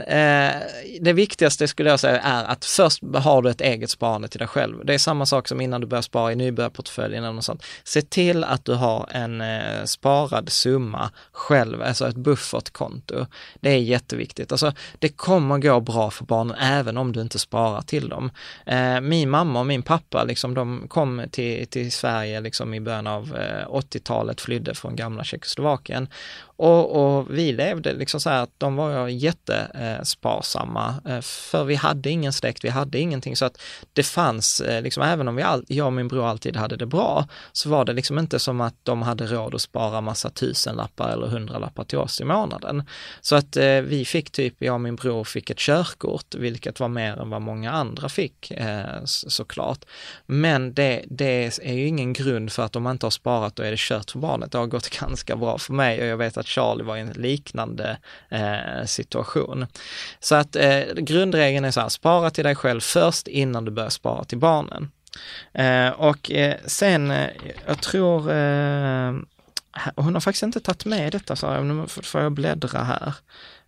det 1.01 1.13
viktigaste 1.13 1.69
skulle 1.69 1.91
jag 1.91 2.01
säga 2.01 2.21
är 2.21 2.45
att 2.45 2.65
först 2.65 3.03
har 3.15 3.43
du 3.43 3.51
ett 3.51 3.61
eget 3.61 3.91
sparande 3.91 4.29
till 4.29 4.39
dig 4.39 4.49
själv. 4.49 4.85
Det 4.85 4.95
är 4.95 4.99
samma 4.99 5.27
sak 5.27 5.49
som 5.49 5.61
innan 5.61 5.81
du 5.81 5.87
börjar 5.87 6.03
spara 6.03 6.33
i 6.33 6.37
nybörjarportföljen 6.37 7.25
eller 7.25 7.35
något 7.35 7.45
sånt. 7.45 7.65
Se 7.85 8.03
till 8.03 8.45
att 8.45 8.65
du 8.65 8.75
har 8.75 9.09
en 9.11 9.43
sparad 9.87 10.53
summa 10.53 11.11
själv, 11.33 11.83
alltså 11.83 12.09
ett 12.09 12.17
buffertkonto. 12.17 13.27
Det 13.61 13.71
är 13.71 13.79
jätteviktigt. 13.79 14.53
Alltså, 14.65 14.73
det 14.99 15.09
kommer 15.09 15.59
gå 15.59 15.81
bra 15.81 16.11
för 16.11 16.25
barnen 16.25 16.57
även 16.61 16.97
om 16.97 17.13
du 17.13 17.21
inte 17.21 17.39
sparar 17.39 17.83
till 17.83 18.09
dem. 18.09 18.31
Eh, 18.67 19.01
min 19.01 19.31
mamma 19.31 19.61
och 19.61 19.67
min 19.67 19.83
pappa, 19.83 20.25
liksom, 20.25 20.55
de 20.55 20.89
kom 20.89 21.23
till, 21.31 21.67
till 21.67 21.93
Sverige 21.93 22.41
liksom, 22.41 22.75
i 22.75 22.81
början 22.81 23.07
av 23.07 23.37
eh, 23.37 23.69
80-talet, 23.69 24.41
flydde 24.41 24.75
från 24.75 24.97
gamla 24.97 25.25
Tjeckoslovakien 25.25 26.09
och, 26.59 27.17
och, 27.19 27.27
vi 27.31 27.53
levde 27.53 27.93
liksom 27.93 28.21
så 28.21 28.31
här 28.31 28.43
att 28.43 28.51
de 28.59 28.77
var 28.77 29.09
jättesparsamma, 29.09 30.95
eh, 31.05 31.15
eh, 31.15 31.21
för 31.21 31.65
vi 31.65 31.75
hade 31.75 32.11
ingen 32.11 32.33
släkt, 32.33 32.65
vi 32.65 32.69
hade 32.69 32.99
ingenting 32.99 33.37
så 33.37 33.45
att 33.45 33.61
det 33.93 34.03
fanns, 34.03 34.61
eh, 34.61 34.83
liksom 34.83 35.03
även 35.03 35.29
om 35.29 35.37
vi 35.37 35.43
all, 35.43 35.65
jag 35.69 35.87
och 35.87 35.93
min 35.93 36.09
bror 36.09 36.27
alltid 36.27 36.57
hade 36.57 36.77
det 36.77 36.87
bra, 36.87 37.29
så 37.53 37.69
var 37.69 37.85
det 37.85 37.93
liksom 37.93 38.19
inte 38.19 38.39
som 38.39 38.61
att 38.61 38.75
de 38.83 39.03
hade 39.03 39.27
råd 39.27 39.55
att 39.55 39.61
spara 39.61 40.01
massa 40.01 40.31
tusenlappar 40.31 41.13
eller 41.13 41.27
hundralappar 41.27 41.85
till 41.85 41.99
oss 41.99 42.21
i 42.21 42.25
månaden. 42.25 42.83
Så 43.21 43.37
att 43.37 43.57
eh, 43.57 43.81
vi 43.81 44.05
fick 44.05 44.33
typ, 44.37 44.55
jag 44.59 44.75
och 44.75 44.81
min 44.81 44.97
bror 44.97 45.25
fick 45.25 45.51
ett 45.51 45.59
körkort, 45.59 46.35
vilket 46.35 46.81
var 46.81 46.89
mer 46.89 47.21
än 47.21 47.31
vad 47.31 47.43
många 47.43 47.73
andra 47.73 48.09
fick 48.09 48.51
eh, 48.51 49.05
såklart. 49.05 49.85
Men 50.27 50.75
det, 50.75 51.05
det 51.07 51.61
är 51.63 51.73
ju 51.73 51.87
ingen 51.87 52.13
grund 52.13 52.53
för 52.53 52.63
att 52.63 52.77
om 52.77 52.83
man 52.83 52.93
inte 52.93 53.07
har 53.07 53.11
sparat 53.11 53.57
då 53.57 53.63
är 53.63 53.71
det 53.71 53.79
kört 53.79 54.11
för 54.11 54.19
barnet. 54.19 54.53
Det 54.53 54.59
har 54.59 54.67
gått 54.67 54.91
ganska 55.01 55.37
bra 55.37 55.59
för 55.59 55.73
mig 55.73 56.01
och 56.01 56.07
jag 56.07 56.17
vet 56.17 56.37
att 56.37 56.47
Charlie 56.47 56.85
var 56.85 56.97
i 56.97 57.01
en 57.01 57.13
liknande 57.13 57.99
eh, 58.29 58.85
situation. 58.87 59.67
Så 60.21 60.35
att 60.35 60.57
eh, 60.57 60.81
grundregeln 60.97 61.65
är 61.65 61.71
så 61.71 61.81
här, 61.81 61.89
spara 61.89 62.31
till 62.31 62.45
dig 62.45 62.55
själv 62.55 62.81
först 62.81 63.29
innan 63.29 63.65
du 63.65 63.71
börjar 63.71 63.91
spara 63.91 64.25
till 64.25 64.39
barnen. 64.39 64.91
Eh, 65.53 65.89
och 65.89 66.31
eh, 66.31 66.57
sen, 66.67 67.11
eh, 67.11 67.31
jag 67.67 67.83
tror, 67.83 68.33
eh, 68.33 69.15
hon 69.97 70.15
har 70.15 70.21
faktiskt 70.21 70.43
inte 70.43 70.61
tagit 70.61 70.85
med 70.85 71.13
detta, 71.13 71.37
så 71.37 71.61
nu 71.61 71.87
får 71.87 72.21
jag 72.21 72.33
bläddra 72.33 72.83
här. 72.83 73.15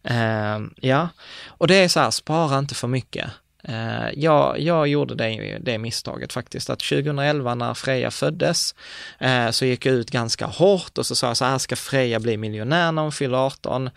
Ehm, 0.04 0.74
ja, 0.76 1.08
och 1.48 1.66
det 1.66 1.74
är 1.74 1.88
så 1.88 2.00
här, 2.00 2.10
spara 2.10 2.58
inte 2.58 2.74
för 2.74 2.88
mycket. 2.88 3.30
Eh, 3.68 4.10
jag, 4.14 4.60
jag 4.60 4.88
gjorde 4.88 5.14
det, 5.14 5.58
det 5.60 5.78
misstaget 5.78 6.32
faktiskt, 6.32 6.70
att 6.70 6.78
2011 6.78 7.54
när 7.54 7.74
Freja 7.74 8.10
föddes 8.10 8.74
eh, 9.18 9.50
så 9.50 9.64
gick 9.64 9.86
jag 9.86 9.94
ut 9.94 10.10
ganska 10.10 10.46
hårt 10.46 10.98
och 10.98 11.06
så 11.06 11.14
sa 11.14 11.26
jag 11.26 11.36
så 11.36 11.44
här 11.44 11.58
ska 11.58 11.76
Freja 11.76 12.20
bli 12.20 12.36
miljonär 12.36 12.92
när 12.92 13.02
hon 13.02 13.12
fyller 13.12 13.46
18 13.46 13.90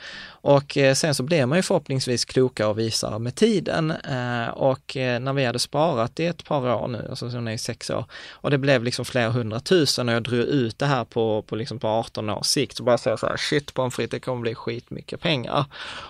och 0.44 0.78
eh, 0.78 0.94
sen 0.94 1.16
så 1.16 1.24
blev 1.24 1.48
man 1.48 1.58
ju 1.58 1.62
förhoppningsvis 1.62 2.25
klokare 2.25 2.68
och 2.68 2.80
visare 2.80 3.20
med 3.20 3.36
tiden. 3.36 3.92
Eh, 3.92 4.48
och 4.48 4.92
när 4.96 5.34
vi 5.34 5.46
hade 5.46 5.60
sparat 5.60 6.20
i 6.20 6.25
ett 6.25 6.46
par 6.46 6.75
år 6.75 6.88
nu, 6.88 7.08
alltså 7.10 7.28
hon 7.28 7.48
är 7.48 7.58
sex 7.58 7.90
år, 7.90 8.06
och 8.32 8.51
det 8.51 8.58
blev 8.58 8.84
liksom 8.84 9.06
flera 9.06 9.30
hundratusen 9.30 10.10
och 10.10 10.16
jag 10.16 10.24
drog 10.24 10.40
ut 10.40 10.80
det 10.80 10.86
här 10.86 11.06
på, 11.06 11.42
på, 11.42 11.56
liksom 11.56 11.80
på 11.80 11.88
18 11.88 12.30
års 12.30 12.46
sikt, 12.46 12.78
så 12.78 12.84
bara 12.84 12.98
säga 12.98 13.18
så 13.18 13.28
här, 13.28 13.38
shit 13.38 13.74
pommes 13.74 13.96
frites, 13.96 14.12
det 14.12 14.20
kommer 14.20 14.42
bli 14.42 14.56
skitmycket 14.56 15.22
pengar. 15.22 15.66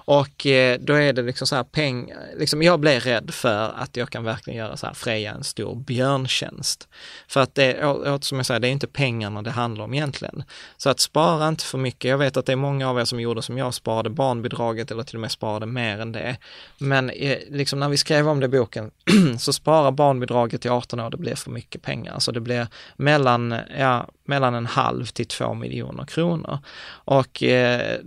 Och 0.06 0.48
då 0.80 0.94
är 0.94 1.13
det 1.13 1.22
liksom 1.22 1.48
så 1.48 1.56
här 1.56 1.63
pengar, 1.63 2.18
liksom 2.38 2.62
jag 2.62 2.80
blev 2.80 3.00
rädd 3.00 3.34
för 3.34 3.50
att 3.60 3.98
jag 3.98 4.10
kan 4.10 4.24
verkligen 4.24 4.60
göra 4.60 4.77
så 4.77 4.86
här 4.86 4.93
Freja 4.93 5.31
en 5.31 5.43
stor 5.43 5.75
björntjänst. 5.75 6.88
För 7.27 7.39
att 7.39 7.55
det, 7.55 7.77
som 8.22 8.38
jag 8.38 8.46
säger, 8.46 8.60
det 8.60 8.67
är 8.67 8.72
inte 8.72 8.88
pengarna 8.88 9.41
det 9.41 9.51
handlar 9.51 9.86
om 9.86 9.93
egentligen. 9.93 10.43
Så 10.77 10.89
att 10.89 11.00
spara 11.00 11.48
inte 11.48 11.63
för 11.63 11.77
mycket. 11.77 12.10
Jag 12.10 12.17
vet 12.17 12.38
att 12.38 12.46
det 12.46 12.51
är 12.51 12.55
många 12.55 12.89
av 12.89 13.00
er 13.00 13.05
som 13.05 13.20
gjorde 13.20 13.41
som 13.41 13.58
jag 13.58 13.74
sparade 13.74 14.10
barnbidraget 14.10 14.91
eller 14.91 15.03
till 15.03 15.15
och 15.15 15.22
med 15.22 15.31
sparade 15.31 15.65
mer 15.65 16.00
än 16.00 16.12
det. 16.12 16.38
Men 16.77 17.10
eh, 17.10 17.38
liksom 17.50 17.79
när 17.79 17.89
vi 17.89 17.98
skrev 17.98 18.29
om 18.29 18.39
det 18.39 18.46
i 18.46 18.50
boken 18.50 18.91
så 19.39 19.53
spara 19.53 19.91
barnbidraget 19.91 20.62
till 20.62 20.72
18 20.72 21.00
år, 21.00 21.10
det 21.10 21.17
blir 21.17 21.36
för 21.36 21.51
mycket 21.51 21.81
pengar. 21.81 22.13
Alltså 22.13 22.31
det 22.31 22.41
blir 22.41 22.67
mellan, 22.96 23.55
ja, 23.77 24.08
mellan 24.23 24.55
en 24.55 24.65
halv 24.65 25.05
till 25.05 25.27
två 25.27 25.53
miljoner 25.53 26.05
kronor. 26.05 26.59
Och 26.91 27.43
eh, 27.43 27.99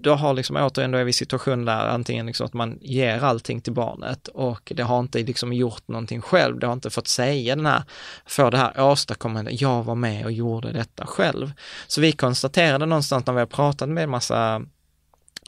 då 0.00 0.14
har 0.14 0.34
liksom 0.34 0.56
återigen, 0.56 0.90
då 0.90 0.98
är 0.98 1.04
vi 1.04 1.10
i 1.10 1.12
situation 1.12 1.64
där 1.64 1.88
antingen 1.88 2.26
liksom 2.26 2.46
att 2.46 2.52
man 2.52 2.78
ger 2.80 3.24
allting 3.24 3.60
till 3.60 3.72
barnet 3.72 4.28
och 4.28 4.72
det 4.76 4.82
har 4.82 5.00
inte 5.00 5.18
liksom 5.18 5.52
gjort 5.52 5.88
någonting 5.88 6.20
själv, 6.20 6.58
det 6.58 6.66
har 6.66 6.72
inte 6.72 6.90
fått 6.90 7.08
säga 7.08 7.56
den 7.56 7.66
här, 7.66 7.82
få 8.26 8.50
det 8.50 8.58
här 8.58 8.80
åstadkommande, 8.80 9.50
jag 9.50 9.82
var 9.82 9.94
med 9.94 10.24
och 10.24 10.32
gjorde 10.32 10.72
detta 10.72 11.06
själv. 11.06 11.52
Så 11.86 12.00
vi 12.00 12.12
konstaterade 12.12 12.86
någonstans 12.86 13.26
när 13.26 13.34
vi 13.34 13.40
har 13.40 13.46
pratat 13.46 13.88
med 13.88 14.08
massa 14.08 14.62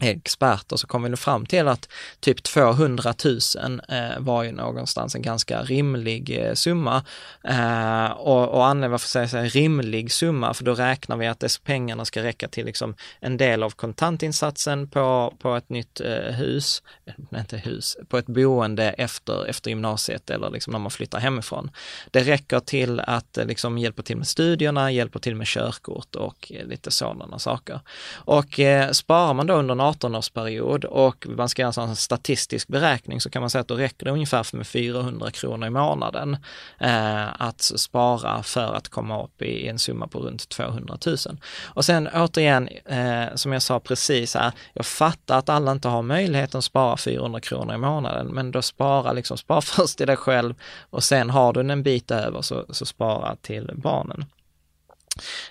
experter 0.03 0.77
så 0.77 0.87
kom 0.87 1.03
vi 1.03 1.17
fram 1.17 1.47
till 1.47 1.69
att 1.69 1.89
typ 2.21 2.43
200 2.43 3.15
000 3.25 3.81
eh, 3.89 4.19
var 4.19 4.43
ju 4.43 4.53
någonstans 4.53 5.15
en 5.15 5.23
ganska 5.23 5.63
rimlig 5.63 6.39
eh, 6.39 6.55
summa. 6.55 7.05
Eh, 7.45 8.07
och, 8.07 8.49
och 8.49 8.67
anledningen 8.67 8.91
varför 8.91 9.09
säger 9.09 9.37
jag 9.37 9.57
rimlig 9.57 10.13
summa, 10.13 10.55
för 10.55 10.65
då 10.65 10.75
räknar 10.75 11.17
vi 11.17 11.27
att 11.27 11.41
dess 11.41 11.59
pengarna 11.59 12.05
ska 12.05 12.23
räcka 12.23 12.49
till 12.49 12.67
liksom 12.67 12.95
en 13.21 13.37
del 13.37 13.63
av 13.63 13.71
kontantinsatsen 13.71 14.89
på, 14.89 15.35
på 15.39 15.55
ett 15.55 15.69
nytt 15.69 16.01
hus, 16.31 16.83
nej, 17.31 17.41
inte 17.41 17.57
hus, 17.57 17.97
på 18.09 18.19
ett 18.19 18.27
boende 18.27 18.85
efter, 18.91 19.47
efter 19.47 19.71
gymnasiet 19.71 20.31
eller 20.31 20.51
liksom 20.51 20.73
när 20.73 20.79
man 20.79 20.91
flyttar 20.91 21.19
hemifrån. 21.19 21.71
Det 22.11 22.21
räcker 22.21 22.61
till 22.61 23.01
att 23.01 23.39
liksom 23.43 23.79
hjälpa 23.79 24.03
till 24.03 24.17
med 24.17 24.27
studierna, 24.27 24.93
hjälpa 24.93 25.19
till 25.19 25.35
med 25.35 25.47
körkort 25.47 26.15
och 26.15 26.53
lite 26.65 26.91
sådana 26.91 27.39
saker. 27.39 27.81
Och 28.15 28.61
sparar 28.93 29.35
man 29.35 29.47
då 29.47 29.55
under 29.55 29.75
18-årsperiod 29.93 30.85
och 30.85 31.27
man 31.29 31.49
ska 31.49 31.63
göra 31.63 31.83
en 31.83 31.97
statistisk 31.97 32.69
beräkning 32.69 33.21
så 33.21 33.31
kan 33.31 33.41
man 33.41 33.51
säga 33.51 33.61
att 33.61 33.69
då 33.69 33.75
räcker 33.75 34.05
det 34.05 34.11
ungefär 34.11 34.57
med 34.57 34.67
400 34.67 35.31
kronor 35.31 35.67
i 35.67 35.71
månaden 35.71 36.37
eh, 36.79 37.43
att 37.43 37.61
spara 37.61 38.43
för 38.43 38.75
att 38.75 38.89
komma 38.89 39.25
upp 39.25 39.43
i 39.43 39.69
en 39.69 39.79
summa 39.79 40.07
på 40.07 40.19
runt 40.19 40.49
200 40.49 40.99
000. 41.07 41.17
Och 41.65 41.85
sen 41.85 42.09
återigen, 42.15 42.69
eh, 42.69 43.35
som 43.35 43.53
jag 43.53 43.63
sa 43.63 43.81
precis 43.81 44.35
här, 44.35 44.53
jag 44.73 44.87
fattar 44.87 45.39
att 45.39 45.49
alla 45.49 45.73
inte 45.73 45.89
har 45.89 46.03
möjligheten 46.03 46.59
att 46.59 46.65
spara 46.65 46.97
400 46.97 47.41
kronor 47.41 47.75
i 47.75 47.79
månaden, 47.79 48.27
men 48.27 48.51
då 48.51 48.63
spara 48.63 49.13
liksom, 49.13 49.37
spara 49.39 49.61
först 49.61 49.99
till 49.99 50.07
dig 50.07 50.17
själv 50.17 50.55
och 50.91 51.05
sen 51.05 51.31
har 51.31 51.53
du 51.53 51.61
en 51.61 51.83
bit 51.83 52.11
över 52.11 52.43
så, 52.43 52.65
så 52.71 52.87
spara 52.87 53.37
till 53.37 53.71
barnen. 53.75 54.25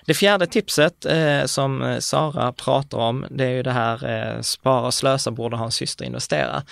Det 0.04 0.14
fjärde 0.14 0.46
tipset 0.46 1.04
eh, 1.04 1.44
som 1.44 1.82
eh, 1.82 1.98
Sara 1.98 2.52
pratar 2.52 2.98
om, 2.98 3.26
det 3.30 3.44
är 3.44 3.50
ju 3.50 3.62
det 3.62 3.72
här 3.72 4.08
eh, 4.08 4.40
spara 4.40 4.86
och 4.86 4.94
slösa 4.94 5.30
borde 5.30 5.56
ha 5.56 5.64
en 5.64 5.72
syster 5.72 6.04
investera. 6.04 6.62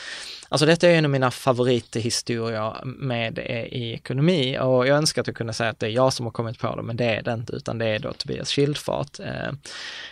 Alltså 0.52 0.66
detta 0.66 0.88
är 0.88 0.94
en 0.94 1.04
av 1.04 1.11
mina 1.11 1.30
favorithistorier 1.30 2.84
med 2.84 3.38
eh, 3.38 3.64
i 3.64 3.92
ekonomi 3.94 4.58
och 4.58 4.87
jag 4.87 4.96
önskar 4.96 5.20
att 5.20 5.26
jag 5.26 5.37
kunde 5.37 5.52
säga 5.52 5.70
att 5.70 5.80
det 5.80 5.87
är 5.87 5.90
jag 5.90 6.12
som 6.12 6.26
har 6.26 6.30
kommit 6.30 6.58
på 6.58 6.76
det, 6.76 6.82
men 6.82 6.96
det 6.96 7.04
är 7.04 7.22
det 7.22 7.32
inte, 7.32 7.52
utan 7.52 7.78
det 7.78 7.87
är 7.87 7.99
då 7.99 8.12
Tobias 8.12 8.50
Schildfart, 8.50 9.20
eh, 9.20 9.52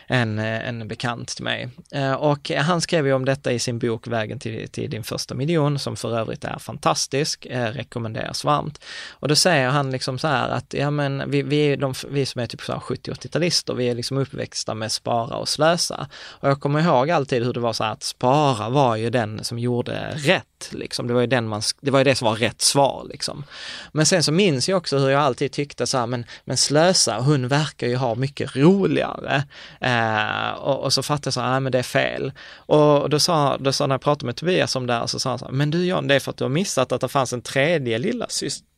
en, 0.06 0.38
eh, 0.38 0.68
en 0.68 0.88
bekant 0.88 1.28
till 1.28 1.44
mig. 1.44 1.68
Eh, 1.92 2.12
och 2.12 2.50
han 2.50 2.80
skrev 2.80 3.06
ju 3.06 3.12
om 3.12 3.24
detta 3.24 3.52
i 3.52 3.58
sin 3.58 3.78
bok 3.78 4.06
Vägen 4.06 4.38
till, 4.38 4.68
till 4.68 4.90
din 4.90 5.04
första 5.04 5.34
miljon, 5.34 5.78
som 5.78 5.96
för 5.96 6.18
övrigt 6.18 6.44
är 6.44 6.58
fantastisk, 6.58 7.46
rekommenderas 7.50 8.44
varmt. 8.44 8.84
Och 9.10 9.28
då 9.28 9.36
säger 9.36 9.68
han 9.68 9.90
liksom 9.90 10.18
så 10.18 10.28
här 10.28 10.48
att, 10.48 10.74
ja 10.74 10.90
men 10.90 11.30
vi, 11.30 11.42
vi, 11.42 11.76
de, 11.76 11.94
vi 12.08 12.26
som 12.26 12.40
är 12.40 12.46
typ 12.46 12.60
70-80-talister, 12.78 13.74
vi 13.74 13.88
är 13.88 13.94
liksom 13.94 14.18
uppväxta 14.18 14.74
med 14.74 14.92
spara 14.92 15.36
och 15.36 15.48
slösa. 15.48 16.08
Och 16.28 16.48
jag 16.48 16.60
kommer 16.60 16.80
ihåg 16.80 17.10
alltid 17.10 17.44
hur 17.44 17.52
det 17.52 17.60
var 17.60 17.72
så 17.72 17.84
här 17.84 17.92
att 17.92 18.02
spara 18.02 18.68
var 18.68 18.96
ju 18.96 19.10
den 19.10 19.44
som 19.44 19.58
gjorde 19.58 20.12
rätt. 20.16 20.46
Liksom. 20.70 21.06
Det 21.06 21.14
var 21.14 21.20
ju 21.20 21.26
den 21.26 21.48
man, 21.48 21.62
det 21.80 21.90
var 21.90 22.00
ju 22.00 22.04
det 22.04 22.14
som 22.14 22.24
var 22.24 22.36
rätt 22.36 22.60
svar 22.62 23.06
liksom. 23.10 23.44
Men 23.92 24.06
sen 24.06 24.22
så 24.22 24.32
minns 24.32 24.68
jag 24.68 24.76
också 24.76 24.98
hur 24.98 25.10
jag 25.10 25.20
alltid 25.20 25.52
tyckte 25.52 25.86
så 25.86 25.98
här, 25.98 26.06
men, 26.06 26.24
men 26.44 26.56
Slösa, 26.56 27.20
hon 27.20 27.48
verkar 27.48 27.86
ju 27.86 27.96
ha 27.96 28.14
mycket 28.14 28.56
roligare. 28.56 29.44
Eh, 29.80 30.50
och, 30.50 30.84
och, 30.84 30.92
så 30.92 31.02
fattade 31.02 31.26
jag 31.26 31.34
så 31.34 31.40
här, 31.40 31.50
nej 31.50 31.60
men 31.60 31.72
det 31.72 31.78
är 31.78 31.82
fel. 31.82 32.32
Och 32.54 33.10
då 33.10 33.20
sa, 33.20 33.56
då 33.56 33.72
sa 33.72 33.86
när 33.86 33.94
jag 33.94 34.02
pratade 34.02 34.26
med 34.26 34.36
Tobias 34.36 34.76
om 34.76 34.86
det 34.86 34.92
här, 34.92 35.06
så 35.06 35.18
sa 35.18 35.30
han 35.30 35.38
så 35.38 35.44
här, 35.44 35.52
men 35.52 35.70
du 35.70 35.84
John, 35.84 36.08
det 36.08 36.14
är 36.14 36.20
för 36.20 36.30
att 36.30 36.36
du 36.36 36.44
har 36.44 36.48
missat 36.48 36.92
att 36.92 37.00
det 37.00 37.08
fanns 37.08 37.32
en 37.32 37.42
tredje 37.42 37.98
lilla 37.98 38.26
syster 38.28 38.69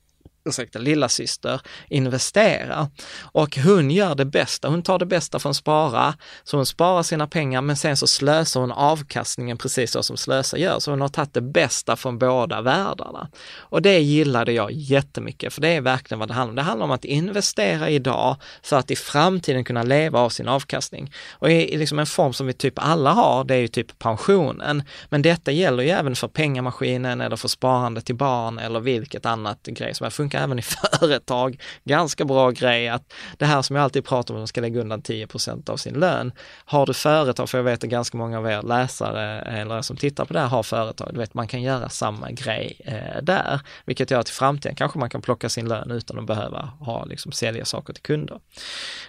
ursäkta, 0.45 0.79
lilla 0.79 1.09
syster 1.09 1.61
investera. 1.89 2.91
Och 3.23 3.57
hon 3.57 3.91
gör 3.91 4.15
det 4.15 4.25
bästa, 4.25 4.69
hon 4.69 4.83
tar 4.83 4.99
det 4.99 5.07
bästa 5.07 5.39
från 5.39 5.55
spara, 5.55 6.15
så 6.45 6.57
hon 6.57 6.67
sparar 6.67 7.03
sina 7.03 7.27
pengar 7.27 7.61
men 7.61 7.77
sen 7.77 7.97
så 7.97 8.07
slösar 8.07 8.61
hon 8.61 8.73
avkastningen 8.73 9.59
precis 9.59 9.91
så 9.91 10.03
som 10.03 10.17
slösa 10.17 10.59
gör. 10.59 10.79
Så 10.79 10.91
hon 10.91 11.01
har 11.01 11.09
tagit 11.09 11.35
det 11.35 11.41
bästa 11.41 11.97
från 11.97 12.19
båda 12.19 12.63
världarna. 12.63 13.29
Och 13.57 13.83
det 13.83 13.99
gillade 13.99 14.53
jag 14.53 14.73
jättemycket, 14.73 15.53
för 15.53 15.61
det 15.61 15.69
är 15.69 15.81
verkligen 15.81 16.19
vad 16.19 16.29
det 16.29 16.35
handlar 16.35 16.53
om. 16.53 16.57
Det 16.57 16.63
handlar 16.63 16.85
om 16.85 16.91
att 16.91 17.05
investera 17.05 17.91
idag 17.91 18.37
för 18.63 18.79
att 18.79 18.91
i 18.91 18.97
framtiden 18.97 19.65
kunna 19.65 19.83
leva 19.83 20.21
av 20.21 20.29
sin 20.29 20.49
avkastning. 20.49 21.13
Och 21.31 21.51
i, 21.51 21.75
i 21.75 21.79
liksom 21.79 21.99
en 21.99 22.07
form 22.07 22.33
som 22.33 22.47
vi 22.47 22.53
typ 22.53 22.75
alla 22.77 23.11
har, 23.11 23.45
det 23.45 23.55
är 23.55 23.59
ju 23.59 23.69
typ 23.69 23.99
pensionen. 23.99 24.83
Men 25.09 25.23
detta 25.23 25.53
gäller 25.53 25.83
ju 25.83 25.91
även 25.91 26.17
för 26.17 26.29
pengamaskinen 26.29 27.21
eller 27.21 27.37
för 27.37 27.49
sparande 27.49 28.01
till 28.01 28.15
barn 28.15 28.59
eller 28.59 28.81
vilket 28.81 29.27
annat 29.27 29.63
grej 29.63 29.95
som 29.95 30.11
funkar 30.11 30.32
även 30.39 30.59
i 30.59 30.63
företag. 30.99 31.63
Ganska 31.85 32.25
bra 32.25 32.51
grej 32.51 32.89
att 32.89 33.13
det 33.37 33.45
här 33.45 33.63
som 33.63 33.77
jag 33.77 33.83
alltid 33.83 34.05
pratar 34.05 34.35
om, 34.35 34.39
att 34.39 34.41
man 34.41 34.49
ska 34.49 34.61
lägga 34.61 34.81
undan 34.81 35.03
10% 35.03 35.71
av 35.71 35.77
sin 35.77 35.95
lön. 35.95 36.33
Har 36.65 36.87
du 36.87 36.95
företag, 36.95 37.51
för 37.51 37.59
jag 37.59 37.65
vet 37.65 37.85
att 37.85 37.91
ganska 37.91 38.19
många 38.19 38.39
av 38.39 38.47
er 38.47 38.63
läsare 38.63 39.41
eller 39.41 39.83
som 39.83 39.97
tittar 39.97 40.25
på 40.25 40.33
det 40.33 40.41
här 40.41 40.47
har 40.47 40.63
företag, 40.63 41.09
du 41.13 41.19
vet 41.19 41.35
man 41.35 41.49
kan 41.49 41.63
göra 41.63 41.89
samma 41.89 42.31
grej 42.31 42.81
eh, 42.85 43.23
där, 43.23 43.61
vilket 43.85 44.11
gör 44.11 44.21
att 44.21 44.29
i 44.29 44.33
framtiden 44.33 44.77
kanske 44.77 44.99
man 44.99 45.11
kan 45.11 45.23
plocka 45.23 45.49
sin 45.49 45.69
lön 45.69 45.91
utan 45.91 46.19
att 46.19 46.27
behöva 46.27 46.73
ha, 46.81 47.05
liksom, 47.05 47.33
sälja 47.33 47.65
saker 47.65 47.93
till 47.93 48.03
kunder. 48.03 48.41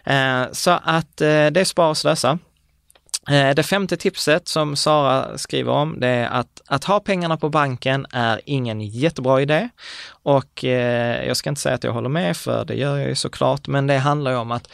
Eh, 0.03 0.43
så 0.51 0.71
att 0.83 1.21
eh, 1.21 1.27
det 1.27 1.59
är 1.59 1.65
spara 1.65 1.89
och 1.89 1.97
slösa. 1.97 2.39
Eh, 3.29 3.55
det 3.55 3.63
femte 3.63 3.97
tipset 3.97 4.47
som 4.47 4.75
Sara 4.75 5.37
skriver 5.37 5.71
om, 5.71 5.99
det 5.99 6.07
är 6.07 6.27
att, 6.27 6.61
att 6.67 6.83
ha 6.83 6.99
pengarna 6.99 7.37
på 7.37 7.49
banken 7.49 8.05
är 8.11 8.41
ingen 8.45 8.81
jättebra 8.81 9.41
idé. 9.41 9.69
Och 10.23 10.65
eh, 10.65 11.27
jag 11.27 11.37
ska 11.37 11.49
inte 11.49 11.61
säga 11.61 11.75
att 11.75 11.83
jag 11.83 11.93
håller 11.93 12.09
med, 12.09 12.37
för 12.37 12.65
det 12.65 12.75
gör 12.75 12.97
jag 12.97 13.09
ju 13.09 13.15
såklart, 13.15 13.67
men 13.67 13.87
det 13.87 13.97
handlar 13.97 14.31
ju 14.31 14.37
om 14.37 14.51
att 14.51 14.67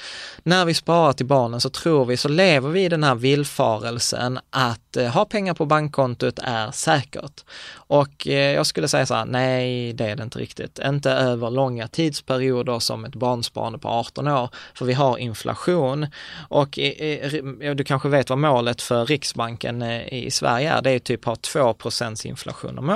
när 0.44 0.65
vi 0.65 0.74
sparar 0.74 1.13
till 1.13 1.25
barnen 1.25 1.62
så 1.62 1.70
tror 1.70 2.06
vi, 2.06 2.18
så 2.18 2.27
lever 2.29 2.70
vi 2.70 2.86
i 2.86 2.89
den 2.89 3.03
här 3.03 3.15
villfarelsen 3.15 4.39
att 4.50 4.98
eh, 4.98 5.08
ha 5.08 5.25
pengar 5.25 5.53
på 5.53 5.65
bankkontot 5.65 6.39
är 6.44 6.72
säkert. 6.72 7.44
Och 7.72 8.27
eh, 8.27 8.53
jag 8.53 8.65
skulle 8.65 8.88
säga 8.88 9.06
så 9.06 9.13
här, 9.13 9.25
nej 9.25 9.94
det 9.94 10.06
är 10.06 10.15
det 10.15 10.24
inte 10.24 10.39
riktigt. 10.39 10.79
Inte 10.79 11.12
över 11.12 11.50
långa 11.50 11.88
tidsperioder 11.88 12.79
som 12.79 13.06
ett 13.06 13.15
barnsparande 13.15 13.79
på 13.79 13.88
18 13.88 14.27
år, 14.27 14.50
för 14.74 14.86
vi 14.86 14.94
har 14.94 15.18
inflation. 15.18 16.08
Och 16.50 16.79
eh, 16.79 17.34
eh 17.62 17.75
du 17.75 17.84
kanske 17.84 18.10
vet 18.10 18.29
vad 18.29 18.39
målet 18.39 18.82
för 18.82 19.06
Riksbanken 19.06 19.82
eh, 19.82 20.13
i 20.13 20.32
Sverige 20.32 20.72
är, 20.72 20.82
det 20.82 20.91
är 20.91 21.00
typ 21.00 21.27
att 21.27 21.48
ha 21.48 21.74
2% 21.74 22.27
inflation 22.27 22.79
om 22.79 22.89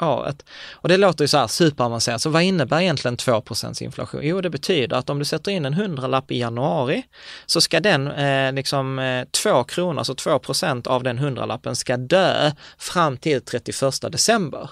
året. 0.00 0.44
Och 0.72 0.88
det 0.88 0.96
låter 0.96 1.24
ju 1.24 1.28
så 1.28 1.38
här 1.38 1.46
superavancerat, 2.00 2.22
så 2.22 2.30
vad 2.30 2.42
innebär 2.42 2.80
egentligen 2.80 3.16
2% 3.16 3.82
inflation? 3.82 4.20
Jo, 4.24 4.40
det 4.40 4.50
betyder 4.50 4.96
att 4.96 5.10
om 5.10 5.18
du 5.18 5.24
sätter 5.24 5.50
in 5.50 5.64
en 5.64 5.74
hundralapp 5.74 6.30
i 6.30 6.38
januari 6.38 7.02
så 7.46 7.60
ska 7.60 7.80
den 7.80 8.10
eh, 8.10 8.52
liksom 8.52 8.98
eh, 8.98 9.24
2 9.42 9.64
kronor, 9.64 9.98
alltså 9.98 10.14
2 10.14 10.40
av 10.84 11.02
den 11.02 11.18
hundralappen 11.18 11.76
ska 11.76 11.96
dö 11.96 12.50
fram 12.78 13.16
till 13.16 13.40
31 13.40 14.12
december. 14.12 14.70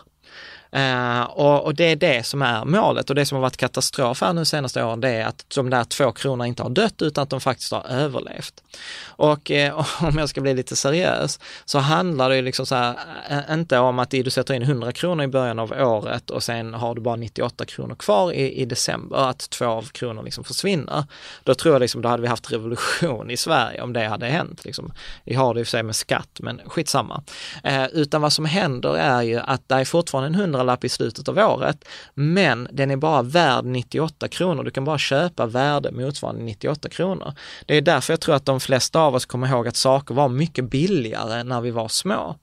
Eh, 0.73 1.23
och, 1.23 1.65
och, 1.65 1.75
det 1.75 1.85
är 1.85 1.97
det 1.97 2.27
som 2.27 2.43
är 2.43 2.65
målet 2.65 3.11
och 3.11 3.17
det 3.17 3.27
som 3.27 3.37
har 3.37 3.43
varit 3.43 3.57
katastrof 3.57 4.21
här 4.21 4.33
nu 4.33 4.45
senaste 4.45 4.85
åren 4.85 5.01
det 5.01 5.09
är 5.09 5.27
att 5.27 5.45
de 5.55 5.71
där 5.71 5.85
två 5.85 6.13
kronorna 6.13 6.47
inte 6.47 6.63
har 6.63 6.71
dött 6.71 7.03
utan 7.03 7.23
att 7.23 7.31
de 7.31 7.41
faktiskt 7.41 7.73
har 7.73 7.87
överlevt. 7.91 8.63
Och 9.07 9.51
eh, 9.51 9.87
om 10.03 10.19
jag 10.19 10.29
ska 10.29 10.41
bli 10.41 10.55
lite 10.55 10.77
seriös 10.77 11.41
så 11.65 11.79
handlar 11.79 12.31
det 12.31 12.37
ju 12.37 12.43
liksom 12.43 12.67
så 12.67 12.75
här, 12.75 12.95
eh, 13.31 13.55
inte 13.55 13.79
om 13.79 13.99
att 13.99 14.11
du 14.11 14.31
sätter 14.31 14.55
in 14.55 14.63
100 14.63 14.93
kronor 14.93 15.25
i 15.25 15.29
början 15.29 15.59
av 15.59 15.73
året 15.73 16.31
och 16.31 16.43
sen 16.43 16.75
har 16.75 16.95
du 16.95 17.01
bara 17.01 17.17
98 17.17 17.65
kronor 17.65 17.95
kvar 17.95 18.33
i, 18.33 18.53
i 18.53 18.65
december, 18.65 19.17
att 19.17 19.51
två 19.51 19.67
av 19.67 19.83
kronor 19.83 20.23
liksom 20.23 20.45
försvinner. 20.45 21.05
Då 21.45 21.55
tror 21.55 21.75
jag 21.75 21.81
liksom, 21.81 22.03
då 22.03 22.09
hade 22.09 22.23
vi 22.23 22.29
haft 22.29 22.53
revolution 22.53 23.31
i 23.31 23.37
Sverige 23.37 23.83
om 23.83 23.93
det 23.93 24.05
hade 24.05 24.27
hänt. 24.27 24.65
Liksom. 24.65 24.93
Vi 25.25 25.35
har 25.35 25.55
det 25.55 25.61
i 25.61 25.63
och 25.63 25.67
för 25.67 25.71
sig 25.71 25.83
med 25.83 25.97
skatt, 25.97 26.39
men 26.41 26.61
skitsamma. 26.67 27.23
Eh, 27.65 27.87
utan 27.87 28.23
vad 28.23 28.33
som 28.33 28.45
händer 28.45 28.97
är 28.97 29.23
ju 29.23 29.39
att 29.39 29.69
det 29.69 29.75
är 29.75 29.85
fortfarande 29.85 30.27
en 30.27 30.35
hundralapp 30.63 30.85
i 30.85 30.89
slutet 30.89 31.29
av 31.29 31.39
året, 31.39 31.85
men 32.15 32.69
den 32.73 32.91
är 32.91 32.97
bara 32.97 33.23
värd 33.23 33.65
98 33.65 34.29
kronor. 34.29 34.65
Du 34.65 34.71
kan 34.71 34.85
bara 34.85 34.99
köpa 34.99 35.47
värde 35.47 35.93
motsvarande 35.93 36.43
98 36.43 36.89
kronor. 36.89 37.33
Det 37.67 37.77
är 37.77 37.83
därför 37.83 38.13
jag 38.13 38.21
tror 38.21 38.35
att 38.35 38.47
de 38.47 38.61
flesta 38.61 39.01
av 39.01 39.15
oss 39.15 39.27
kommer 39.27 39.49
ihåg 39.49 39.69
att 39.69 39.77
saker 39.77 40.15
var 40.15 40.29
mycket 40.29 40.71
billigare 40.71 41.45
när 41.45 41.61
vi 41.61 41.71
var 41.71 41.89
små. 41.89 42.37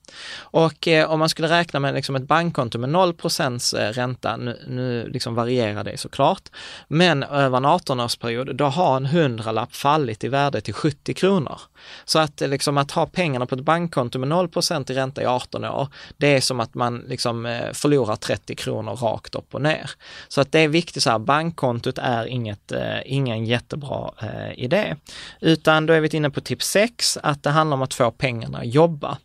Och 0.51 0.87
eh, 0.87 1.11
om 1.11 1.19
man 1.19 1.29
skulle 1.29 1.47
räkna 1.47 1.79
med 1.79 1.93
liksom 1.93 2.15
ett 2.15 2.27
bankkonto 2.27 2.79
med 2.79 2.89
0 2.89 3.09
eh, 3.09 3.93
ränta, 3.93 4.37
nu, 4.37 4.57
nu 4.67 5.07
liksom 5.07 5.35
varierar 5.35 5.83
det 5.83 5.97
såklart, 5.97 6.49
men 6.87 7.23
över 7.23 7.57
en 7.57 7.65
18-årsperiod, 7.65 8.53
då 8.53 8.65
har 8.65 8.97
en 8.97 9.05
hundralapp 9.05 9.75
fallit 9.75 10.23
i 10.23 10.27
värde 10.27 10.61
till 10.61 10.73
70 10.73 11.13
kronor. 11.13 11.59
Så 12.05 12.19
att, 12.19 12.41
eh, 12.41 12.47
liksom, 12.47 12.77
att 12.77 12.91
ha 12.91 13.05
pengarna 13.05 13.45
på 13.45 13.55
ett 13.55 13.61
bankkonto 13.61 14.19
med 14.19 14.29
0% 14.29 14.91
i 14.91 14.93
ränta 14.93 15.21
i 15.21 15.25
18 15.25 15.65
år, 15.65 15.87
det 16.17 16.35
är 16.35 16.41
som 16.41 16.59
att 16.59 16.75
man 16.75 17.05
liksom, 17.07 17.45
eh, 17.45 17.73
förlorar 17.73 18.08
30 18.15 18.55
kronor 18.55 18.95
rakt 18.95 19.35
upp 19.35 19.55
och 19.55 19.61
ner. 19.61 19.91
Så 20.27 20.41
att 20.41 20.51
det 20.51 20.59
är 20.59 20.67
viktigt, 20.67 21.03
så 21.03 21.09
här, 21.09 21.19
bankkontot 21.19 21.97
är 21.97 22.25
inget, 22.25 22.71
eh, 22.71 22.97
ingen 23.05 23.45
jättebra 23.45 24.11
eh, 24.21 24.63
idé. 24.63 24.95
Utan 25.39 25.85
då 25.85 25.93
är 25.93 26.01
vi 26.01 26.17
inne 26.17 26.29
på 26.29 26.41
tips 26.41 26.67
6, 26.67 27.17
att 27.23 27.43
det 27.43 27.49
handlar 27.49 27.77
om 27.77 27.81
att 27.81 27.93
få 27.93 28.11
pengarna 28.11 28.57
att 28.57 28.73
jobba. 28.73 29.17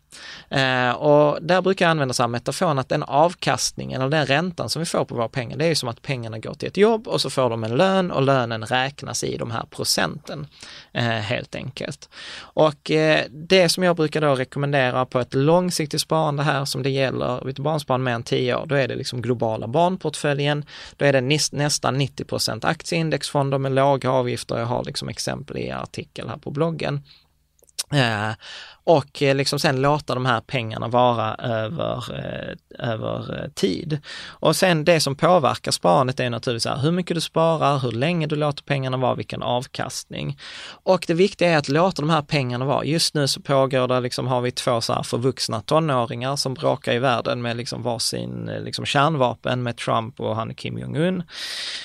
Eh, 0.49 0.91
och 0.91 1.37
där 1.41 1.61
brukar 1.61 1.85
jag 1.85 1.91
använda 1.91 2.13
så 2.13 2.23
här 2.23 2.27
metaforen 2.27 2.79
att 2.79 2.89
den 2.89 3.03
avkastningen 3.03 4.01
eller 4.01 4.11
den 4.11 4.25
räntan 4.25 4.69
som 4.69 4.79
vi 4.79 4.85
får 4.85 5.05
på 5.05 5.15
våra 5.15 5.29
pengar, 5.29 5.57
det 5.57 5.65
är 5.65 5.69
ju 5.69 5.75
som 5.75 5.89
att 5.89 6.01
pengarna 6.01 6.39
går 6.39 6.53
till 6.53 6.67
ett 6.67 6.77
jobb 6.77 7.07
och 7.07 7.21
så 7.21 7.29
får 7.29 7.49
de 7.49 7.63
en 7.63 7.77
lön 7.77 8.11
och 8.11 8.21
lönen 8.21 8.65
räknas 8.65 9.23
i 9.23 9.37
de 9.37 9.51
här 9.51 9.65
procenten 9.69 10.47
eh, 10.93 11.03
helt 11.03 11.55
enkelt. 11.55 12.09
Och 12.37 12.91
eh, 12.91 13.25
det 13.29 13.69
som 13.69 13.83
jag 13.83 13.95
brukar 13.95 14.21
då 14.21 14.35
rekommendera 14.35 15.05
på 15.05 15.19
ett 15.19 15.33
långsiktigt 15.33 16.01
sparande 16.01 16.43
här 16.43 16.65
som 16.65 16.83
det 16.83 16.89
gäller, 16.89 17.45
vid 17.45 17.55
barnsparande 17.55 18.03
mer 18.03 18.11
än 18.11 18.23
10 18.23 18.55
år, 18.55 18.65
då 18.65 18.75
är 18.75 18.87
det 18.87 18.95
liksom 18.95 19.21
globala 19.21 19.67
barnportföljen. 19.67 20.65
Då 20.97 21.05
är 21.05 21.13
det 21.13 21.21
nästan 21.51 22.01
90% 22.01 22.65
aktieindexfonder 22.65 23.57
med 23.57 23.71
låga 23.71 24.11
avgifter. 24.11 24.57
Jag 24.57 24.65
har 24.65 24.83
liksom 24.83 25.09
exempel 25.09 25.57
i 25.57 25.71
artikel 25.71 26.29
här 26.29 26.37
på 26.37 26.51
bloggen. 26.51 27.03
Eh, 27.93 28.31
och 28.85 29.21
eh, 29.21 29.35
liksom 29.35 29.59
sen 29.59 29.81
låta 29.81 30.15
de 30.15 30.25
här 30.25 30.41
pengarna 30.41 30.87
vara 30.87 31.35
över, 31.35 32.03
eh, 32.19 32.89
över 32.91 33.43
eh, 33.43 33.49
tid. 33.49 33.99
Och 34.27 34.55
sen 34.55 34.85
det 34.85 34.99
som 34.99 35.15
påverkar 35.15 35.71
sparandet 35.71 36.19
är 36.19 36.29
naturligtvis 36.29 36.65
här, 36.65 36.77
hur 36.77 36.91
mycket 36.91 37.15
du 37.15 37.21
sparar, 37.21 37.79
hur 37.79 37.91
länge 37.91 38.27
du 38.27 38.35
låter 38.35 38.63
pengarna 38.63 38.97
vara, 38.97 39.15
vilken 39.15 39.43
avkastning. 39.43 40.37
Och 40.67 41.03
det 41.07 41.13
viktiga 41.13 41.49
är 41.49 41.57
att 41.57 41.69
låta 41.69 42.01
de 42.01 42.09
här 42.09 42.21
pengarna 42.21 42.65
vara. 42.65 42.85
Just 42.85 43.13
nu 43.13 43.27
så 43.27 43.41
pågår 43.41 43.87
det, 43.87 43.99
liksom, 43.99 44.27
har 44.27 44.41
vi 44.41 44.51
två 44.51 44.81
så 44.81 44.93
här 44.93 45.03
förvuxna 45.03 45.61
tonåringar 45.61 46.35
som 46.35 46.53
bråkar 46.53 46.93
i 46.93 46.99
världen 46.99 47.41
med 47.41 47.57
liksom 47.57 47.83
varsin 47.83 48.51
liksom 48.63 48.85
kärnvapen 48.85 49.63
med 49.63 49.77
Trump 49.77 50.19
och 50.19 50.35
han 50.35 50.55
Kim 50.55 50.77
Jong-Un. 50.77 51.23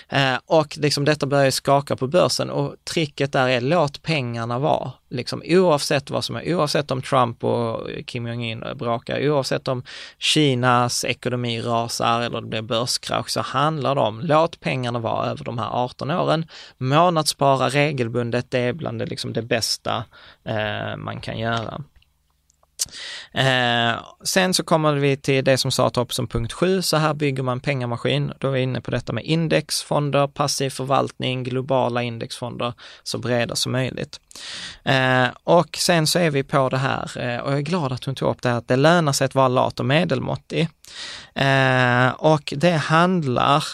Eh, 0.09 0.39
och 0.47 0.79
liksom 0.79 1.05
detta 1.05 1.27
börjar 1.27 1.51
skaka 1.51 1.97
på 1.97 2.07
börsen 2.07 2.51
och 2.51 2.75
tricket 2.85 3.33
där 3.33 3.49
är 3.49 3.61
låt 3.61 4.03
pengarna 4.03 4.59
vara. 4.59 4.93
Liksom 5.11 5.43
oavsett 5.47 6.11
vad 6.11 6.25
som 6.25 6.37
är, 6.37 6.55
oavsett 6.55 6.90
oavsett 6.91 6.97
om 6.97 7.03
Trump 7.03 7.45
och 7.45 7.89
Kim 8.07 8.27
Jong-Un 8.27 8.79
bråkar, 8.79 9.29
oavsett 9.29 9.69
om 9.69 9.83
Kinas 10.19 11.05
ekonomi 11.05 11.61
rasar 11.61 12.23
eller 12.23 12.41
det 12.41 12.47
blir 12.47 12.63
börskrasch, 12.63 13.31
så 13.31 13.41
handlar 13.41 13.95
det 13.95 14.01
om 14.01 14.21
låt 14.21 14.61
pengarna 14.61 14.99
vara 14.99 15.31
över 15.31 15.45
de 15.45 15.59
här 15.59 15.71
18 15.71 16.11
åren. 16.11 16.47
Månadsspara 16.79 17.69
regelbundet, 17.69 18.51
det 18.51 18.59
är 18.59 18.73
bland 18.73 18.99
det, 18.99 19.07
liksom 19.07 19.33
det 19.33 19.43
bästa 19.43 20.05
eh, 20.45 20.97
man 20.97 21.21
kan 21.21 21.39
göra. 21.39 21.83
Eh, 23.33 23.93
sen 24.25 24.55
så 24.55 24.65
kommer 24.65 24.95
vi 24.95 25.17
till 25.17 25.45
det 25.45 25.59
som 25.59 25.71
sa 25.71 25.91
upp 25.97 26.13
som 26.13 26.29
punkt 26.29 26.53
7, 26.53 26.83
så 26.83 26.97
här 26.97 27.15
bygger 27.15 27.43
man 27.43 27.61
pengamaskin. 27.61 28.33
Då 28.39 28.49
är 28.49 28.53
vi 28.53 28.61
inne 28.61 28.81
på 28.81 28.91
detta 28.91 29.13
med 29.13 29.25
indexfonder, 29.25 30.27
passiv 30.27 30.71
förvaltning, 30.71 31.45
globala 31.45 32.03
indexfonder, 32.03 32.73
så 33.03 33.19
breda 33.19 33.57
som 33.57 33.73
möjligt. 33.73 34.21
Eh, 34.85 35.27
och 35.45 35.77
sen 35.77 36.07
så 36.07 36.19
är 36.19 36.31
vi 36.31 36.43
på 36.43 36.69
det 36.69 36.79
här, 36.79 37.19
eh, 37.19 37.41
och 37.41 37.53
jag 37.53 37.59
är 37.59 37.63
glad 37.63 37.93
att 37.93 38.05
hon 38.05 38.15
tog 38.15 38.31
upp 38.31 38.43
det 38.43 38.49
här, 38.49 38.57
att 38.57 38.69
det 38.69 38.77
lönar 38.77 39.13
sig 39.13 39.25
att 39.25 39.35
vara 39.35 39.49
lat 39.49 39.81
och 39.81 39.87
medelmåttig. 39.87 40.69
Eh, 41.35 42.09
och 42.09 42.53
det 42.57 42.77
handlar 42.77 43.65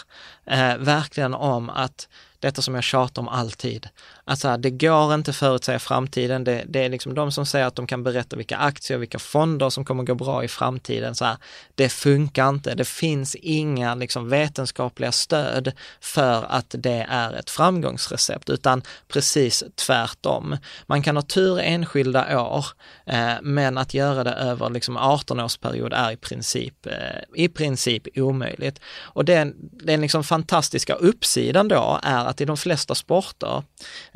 eh, 0.45 0.77
verkligen 0.77 1.33
om 1.33 1.69
att 1.69 2.07
detta 2.39 2.61
som 2.61 2.75
jag 2.75 2.83
tjatar 2.83 3.21
om 3.21 3.27
alltid, 3.27 3.89
Alltså 4.29 4.57
det 4.57 4.69
går 4.69 5.13
inte 5.13 5.33
förutsäga 5.33 5.79
framtiden. 5.79 6.43
Det, 6.43 6.63
det, 6.67 6.85
är 6.85 6.89
liksom 6.89 7.13
de 7.13 7.31
som 7.31 7.45
säger 7.45 7.65
att 7.65 7.75
de 7.75 7.87
kan 7.87 8.03
berätta 8.03 8.35
vilka 8.35 8.57
aktier, 8.57 8.97
vilka 8.97 9.19
fonder 9.19 9.69
som 9.69 9.85
kommer 9.85 10.03
gå 10.03 10.15
bra 10.15 10.43
i 10.43 10.47
framtiden. 10.47 11.15
Så 11.15 11.25
här, 11.25 11.37
det 11.75 11.89
funkar 11.89 12.49
inte. 12.49 12.75
Det 12.75 12.87
finns 12.87 13.35
inga 13.35 13.95
liksom 13.95 14.29
vetenskapliga 14.29 15.11
stöd 15.11 15.71
för 16.01 16.45
att 16.49 16.75
det 16.77 17.05
är 17.09 17.33
ett 17.33 17.49
framgångsrecept, 17.49 18.49
utan 18.49 18.81
precis 19.07 19.63
tvärtom. 19.75 20.57
Man 20.85 21.03
kan 21.03 21.15
ha 21.15 21.23
tur 21.23 21.59
enskilda 21.59 22.41
år, 22.41 22.65
eh, 23.05 23.33
men 23.41 23.77
att 23.77 23.93
göra 23.93 24.23
det 24.23 24.33
över 24.33 24.69
liksom 24.69 24.97
18-årsperiod 24.97 25.93
är 25.93 26.11
i 26.11 26.17
princip, 26.17 26.85
eh, 26.85 27.43
i 27.43 27.47
princip 27.47 28.07
omöjligt. 28.15 28.79
Och 28.99 29.25
den, 29.25 29.55
den 29.71 30.01
liksom 30.01 30.23
fantastiska 30.23 30.93
uppsidan 30.93 31.67
då 31.67 31.99
är 32.03 32.25
att 32.25 32.41
i 32.41 32.45
de 32.45 32.57
flesta 32.57 32.95
sporter 32.95 33.63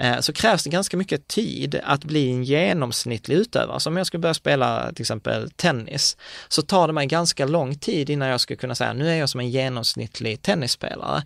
Eh, 0.01 0.19
så 0.19 0.33
krävs 0.33 0.63
det 0.63 0.69
ganska 0.69 0.97
mycket 0.97 1.27
tid 1.27 1.79
att 1.83 2.03
bli 2.03 2.29
en 2.29 2.43
genomsnittlig 2.43 3.35
utövare. 3.35 3.79
Så 3.79 3.89
om 3.89 3.97
jag 3.97 4.07
skulle 4.07 4.21
börja 4.21 4.33
spela 4.33 4.91
till 4.93 5.03
exempel 5.03 5.51
tennis 5.51 6.17
så 6.47 6.61
tar 6.61 6.87
det 6.87 6.93
mig 6.93 7.07
ganska 7.07 7.45
lång 7.45 7.75
tid 7.75 8.09
innan 8.09 8.27
jag 8.27 8.41
skulle 8.41 8.57
kunna 8.57 8.75
säga 8.75 8.93
nu 8.93 9.09
är 9.09 9.15
jag 9.15 9.29
som 9.29 9.39
en 9.39 9.49
genomsnittlig 9.49 10.41
tennisspelare. 10.41 11.23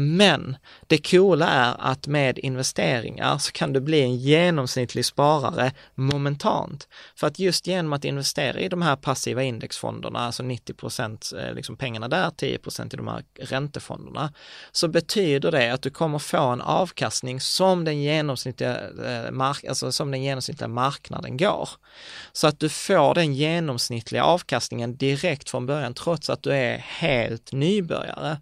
Men 0.00 0.56
det 0.86 1.10
coola 1.10 1.48
är 1.48 1.76
att 1.78 2.06
med 2.06 2.38
investeringar 2.38 3.38
så 3.38 3.52
kan 3.52 3.72
du 3.72 3.80
bli 3.80 4.00
en 4.02 4.16
genomsnittlig 4.16 5.04
sparare 5.04 5.72
momentant. 5.94 6.88
För 7.16 7.26
att 7.26 7.38
just 7.38 7.66
genom 7.66 7.92
att 7.92 8.04
investera 8.04 8.60
i 8.60 8.68
de 8.68 8.82
här 8.82 8.96
passiva 8.96 9.42
indexfonderna, 9.42 10.18
alltså 10.18 10.42
90 10.42 10.74
procent 10.74 11.32
eh, 11.38 11.54
liksom 11.54 11.76
pengarna 11.76 12.08
där, 12.08 12.30
10 12.30 12.58
procent 12.58 12.94
i 12.94 12.96
de 12.96 13.08
här 13.08 13.24
räntefonderna, 13.40 14.32
så 14.72 14.88
betyder 14.88 15.50
det 15.50 15.72
att 15.72 15.82
du 15.82 15.90
kommer 15.90 16.18
få 16.18 16.42
en 16.42 16.60
avkastning 16.60 17.40
som 17.40 17.84
den 17.84 18.02
genomsnittliga, 18.02 18.80
eh, 19.04 19.30
mark 19.30 19.64
alltså 19.64 19.92
som 19.92 20.10
den 20.10 20.22
genomsnittliga 20.22 20.68
marknaden 20.68 21.36
går. 21.36 21.68
Så 22.32 22.46
att 22.46 22.60
du 22.60 22.68
får 22.68 23.14
den 23.14 23.34
genomsnittliga 23.34 24.24
avkastningen 24.24 24.96
direkt 24.96 25.50
från 25.50 25.66
början 25.66 25.94
trots 25.94 26.30
att 26.30 26.42
du 26.42 26.52
är 26.52 26.78
helt 26.78 27.52
nybörjare. 27.52 28.36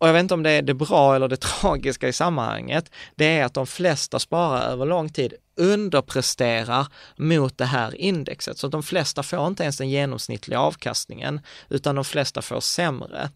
Och 0.00 0.08
jag 0.08 0.12
vet 0.12 0.20
inte 0.20 0.34
om 0.34 0.42
det 0.42 0.50
är 0.50 0.62
det 0.62 0.74
bra 0.74 1.14
eller 1.14 1.28
det 1.28 1.36
tragiska 1.40 2.08
i 2.08 2.12
sammanhanget, 2.12 2.90
det 3.14 3.38
är 3.38 3.44
att 3.44 3.54
de 3.54 3.66
flesta 3.66 4.18
sparare 4.18 4.64
över 4.64 4.86
lång 4.86 5.08
tid 5.08 5.34
underpresterar 5.56 6.86
mot 7.16 7.58
det 7.58 7.64
här 7.64 7.94
indexet. 7.94 8.58
Så 8.58 8.68
de 8.68 8.82
flesta 8.82 9.22
får 9.22 9.46
inte 9.46 9.62
ens 9.62 9.76
den 9.76 9.90
genomsnittliga 9.90 10.60
avkastningen, 10.60 11.40
utan 11.68 11.94
de 11.94 12.04
flesta 12.04 12.42
får 12.42 12.60
sämre. 12.60 13.30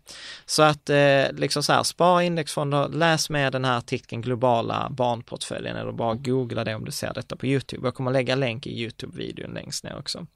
Så 0.47 0.63
att 0.63 0.91
eh, 0.91 1.33
liksom 1.33 1.63
så 1.63 1.73
här, 1.73 1.83
spara 1.83 2.23
indexfonder, 2.23 2.89
läs 2.89 3.31
med 3.31 3.53
den 3.53 3.65
här 3.65 3.79
artikeln 3.79 4.23
Globala 4.23 4.89
barnportföljen 4.91 5.77
eller 5.77 5.93
bara 5.93 6.15
googla 6.15 6.65
det 6.65 6.75
om 6.75 6.85
du 6.85 6.93
ser 6.93 7.15
detta 7.15 7.37
på 7.37 7.47
Youtube. 7.47 7.87
Jag 7.87 7.95
kommer 7.95 8.11
lägga 8.11 8.35
länk 8.35 8.67
i 8.67 8.71
Youtube-videon 8.71 9.55
längst 9.55 9.85
ner 9.85 9.99
också. 9.99 10.27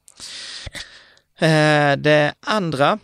Eh, 1.39 1.97
det 1.97 2.33
andra 2.39 2.99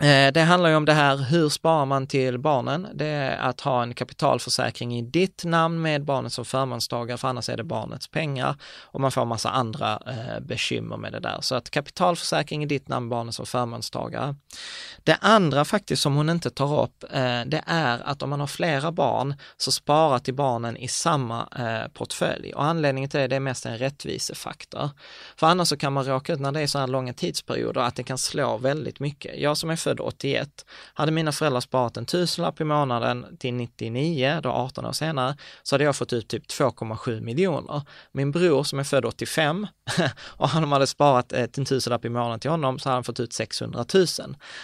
Eh, 0.00 0.32
det 0.32 0.40
handlar 0.40 0.70
ju 0.70 0.76
om 0.76 0.84
det 0.84 0.92
här, 0.92 1.16
hur 1.16 1.48
sparar 1.48 1.86
man 1.86 2.06
till 2.06 2.38
barnen? 2.38 2.88
Det 2.94 3.06
är 3.06 3.36
att 3.36 3.60
ha 3.60 3.82
en 3.82 3.94
kapitalförsäkring 3.94 4.98
i 4.98 5.02
ditt 5.02 5.44
namn 5.44 5.82
med 5.82 6.04
barnet 6.04 6.32
som 6.32 6.44
förmånstagare, 6.44 7.18
för 7.18 7.28
annars 7.28 7.48
är 7.48 7.56
det 7.56 7.64
barnets 7.64 8.08
pengar 8.08 8.56
och 8.82 9.00
man 9.00 9.12
får 9.12 9.24
massa 9.24 9.50
andra 9.50 10.02
eh, 10.06 10.40
bekymmer 10.40 10.96
med 10.96 11.12
det 11.12 11.20
där. 11.20 11.38
Så 11.40 11.54
att 11.54 11.70
kapitalförsäkring 11.70 12.62
i 12.62 12.66
ditt 12.66 12.88
namn, 12.88 13.08
barnet 13.08 13.34
som 13.34 13.46
förmånstagare. 13.46 14.36
Det 15.02 15.16
andra 15.20 15.64
faktiskt 15.64 16.02
som 16.02 16.14
hon 16.14 16.30
inte 16.30 16.50
tar 16.50 16.82
upp, 16.82 17.04
eh, 17.10 17.40
det 17.46 17.62
är 17.66 18.00
att 18.04 18.22
om 18.22 18.30
man 18.30 18.40
har 18.40 18.46
flera 18.46 18.92
barn 18.92 19.34
så 19.56 19.72
spara 19.72 20.18
till 20.18 20.34
barnen 20.34 20.76
i 20.76 20.88
samma 20.88 21.48
eh, 21.58 21.92
portfölj 21.92 22.52
och 22.54 22.64
anledningen 22.64 23.10
till 23.10 23.20
det, 23.20 23.26
det 23.26 23.36
är 23.36 23.40
mest 23.40 23.66
en 23.66 23.78
rättvisefaktor. 23.78 24.90
För 25.36 25.46
annars 25.46 25.68
så 25.68 25.76
kan 25.76 25.92
man 25.92 26.04
råka 26.04 26.32
ut 26.32 26.40
när 26.40 26.52
det 26.52 26.60
är 26.60 26.66
så 26.66 26.78
här 26.78 26.86
långa 26.86 27.12
tidsperioder 27.12 27.80
att 27.80 27.96
det 27.96 28.02
kan 28.02 28.18
slå 28.18 28.56
väldigt 28.56 29.00
mycket. 29.00 29.40
Jag 29.40 29.56
som 29.56 29.70
är 29.70 29.83
född 29.84 30.00
81. 30.00 30.64
Hade 30.94 31.12
mina 31.12 31.32
föräldrar 31.32 31.60
sparat 31.60 31.96
en 31.96 32.06
tusenlapp 32.06 32.60
i 32.60 32.64
månaden 32.64 33.36
till 33.38 33.54
99, 33.54 34.40
då 34.42 34.48
18 34.48 34.86
år 34.86 34.92
senare, 34.92 35.36
så 35.62 35.74
hade 35.74 35.84
jag 35.84 35.96
fått 35.96 36.12
ut 36.12 36.28
typ 36.28 36.46
2,7 36.46 37.20
miljoner. 37.20 37.82
Min 38.12 38.30
bror 38.30 38.62
som 38.62 38.78
är 38.78 38.84
född 38.84 39.04
85 39.04 39.66
och 40.20 40.48
han 40.48 40.72
hade 40.72 40.86
sparat 40.86 41.32
eh, 41.32 41.46
en 41.56 41.64
tusenlapp 41.64 42.04
i 42.04 42.08
månaden 42.08 42.40
till 42.40 42.50
honom 42.50 42.78
så 42.78 42.88
hade 42.88 42.96
han 42.96 43.04
fått 43.04 43.20
ut 43.20 43.32
600 43.32 43.84
000. 43.94 44.06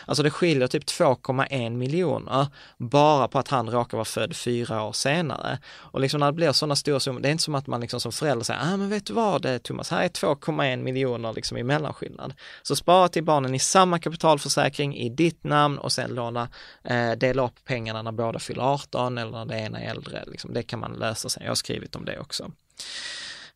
Alltså 0.06 0.22
det 0.22 0.30
skiljer 0.30 0.66
typ 0.66 0.84
2,1 0.84 1.70
miljoner 1.70 2.46
bara 2.78 3.28
på 3.28 3.38
att 3.38 3.48
han 3.48 3.70
råkar 3.70 3.96
vara 3.96 4.04
född 4.04 4.36
fyra 4.36 4.82
år 4.82 4.92
senare. 4.92 5.58
Och 5.92 6.00
liksom 6.00 6.20
när 6.20 6.26
det 6.26 6.32
blir 6.32 6.52
sådana 6.52 6.76
stora 6.76 7.00
summor, 7.00 7.20
det 7.20 7.28
är 7.28 7.32
inte 7.32 7.44
som 7.44 7.54
att 7.54 7.66
man 7.66 7.80
liksom 7.80 8.00
som 8.00 8.12
förälder 8.12 8.44
säger, 8.44 8.60
ah, 8.60 8.76
men 8.76 8.88
vet 8.88 9.06
du 9.06 9.12
vad 9.12 9.46
eh, 9.46 9.58
Thomas, 9.58 9.90
här 9.90 10.02
är 10.02 10.08
2,1 10.08 10.76
miljoner 10.76 11.32
liksom 11.32 11.56
i 11.56 11.62
mellanskillnad. 11.62 12.34
Så 12.62 12.76
spara 12.76 13.08
till 13.08 13.24
barnen 13.24 13.54
i 13.54 13.58
samma 13.58 13.98
kapitalförsäkring 13.98 14.96
i 14.96 15.09
ditt 15.10 15.44
namn 15.44 15.78
och 15.78 15.92
sen 15.92 16.14
låna, 16.14 16.48
eh, 16.84 17.12
dela 17.12 17.46
upp 17.46 17.64
pengarna 17.64 18.02
när 18.02 18.12
båda 18.12 18.38
fyller 18.38 18.62
18 18.62 19.18
eller 19.18 19.32
när 19.32 19.44
det 19.44 19.58
ena 19.58 19.80
är 19.80 19.90
äldre. 19.90 20.24
Liksom, 20.26 20.54
det 20.54 20.62
kan 20.62 20.80
man 20.80 20.92
lösa 20.92 21.28
sen. 21.28 21.42
Jag 21.42 21.50
har 21.50 21.54
skrivit 21.54 21.96
om 21.96 22.04
det 22.04 22.18
också. 22.18 22.52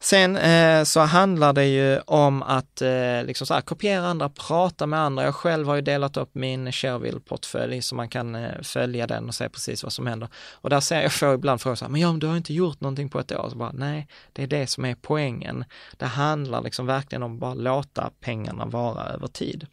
Sen 0.00 0.36
eh, 0.36 0.84
så 0.84 1.00
handlar 1.00 1.52
det 1.52 1.66
ju 1.66 1.98
om 1.98 2.42
att 2.42 2.82
eh, 2.82 3.24
liksom 3.24 3.46
så 3.46 3.54
här, 3.54 3.60
kopiera 3.60 4.06
andra, 4.06 4.28
prata 4.28 4.86
med 4.86 5.00
andra. 5.00 5.24
Jag 5.24 5.34
själv 5.34 5.66
har 5.66 5.74
ju 5.74 5.80
delat 5.80 6.16
upp 6.16 6.34
min 6.34 6.72
Shareville-portfölj 6.72 7.82
så 7.82 7.94
man 7.94 8.08
kan 8.08 8.34
eh, 8.34 8.62
följa 8.62 9.06
den 9.06 9.28
och 9.28 9.34
se 9.34 9.48
precis 9.48 9.82
vad 9.82 9.92
som 9.92 10.06
händer. 10.06 10.28
Och 10.52 10.70
där 10.70 10.80
ser 10.80 11.02
jag, 11.02 11.12
får 11.12 11.34
ibland 11.34 11.60
frågor 11.60 11.74
så 11.76 11.84
här, 11.84 11.92
men 11.92 12.00
ja, 12.00 12.10
men 12.10 12.20
du 12.20 12.26
har 12.26 12.36
inte 12.36 12.54
gjort 12.54 12.80
någonting 12.80 13.08
på 13.08 13.20
ett 13.20 13.32
år. 13.32 13.48
Så 13.50 13.56
bara, 13.56 13.72
nej, 13.72 14.08
det 14.32 14.42
är 14.42 14.46
det 14.46 14.66
som 14.66 14.84
är 14.84 14.94
poängen. 14.94 15.64
Det 15.96 16.06
handlar 16.06 16.62
liksom 16.62 16.86
verkligen 16.86 17.22
om 17.22 17.34
att 17.34 17.40
bara 17.40 17.54
låta 17.54 18.10
pengarna 18.20 18.64
vara 18.64 19.04
över 19.04 19.26
tid. 19.26 19.66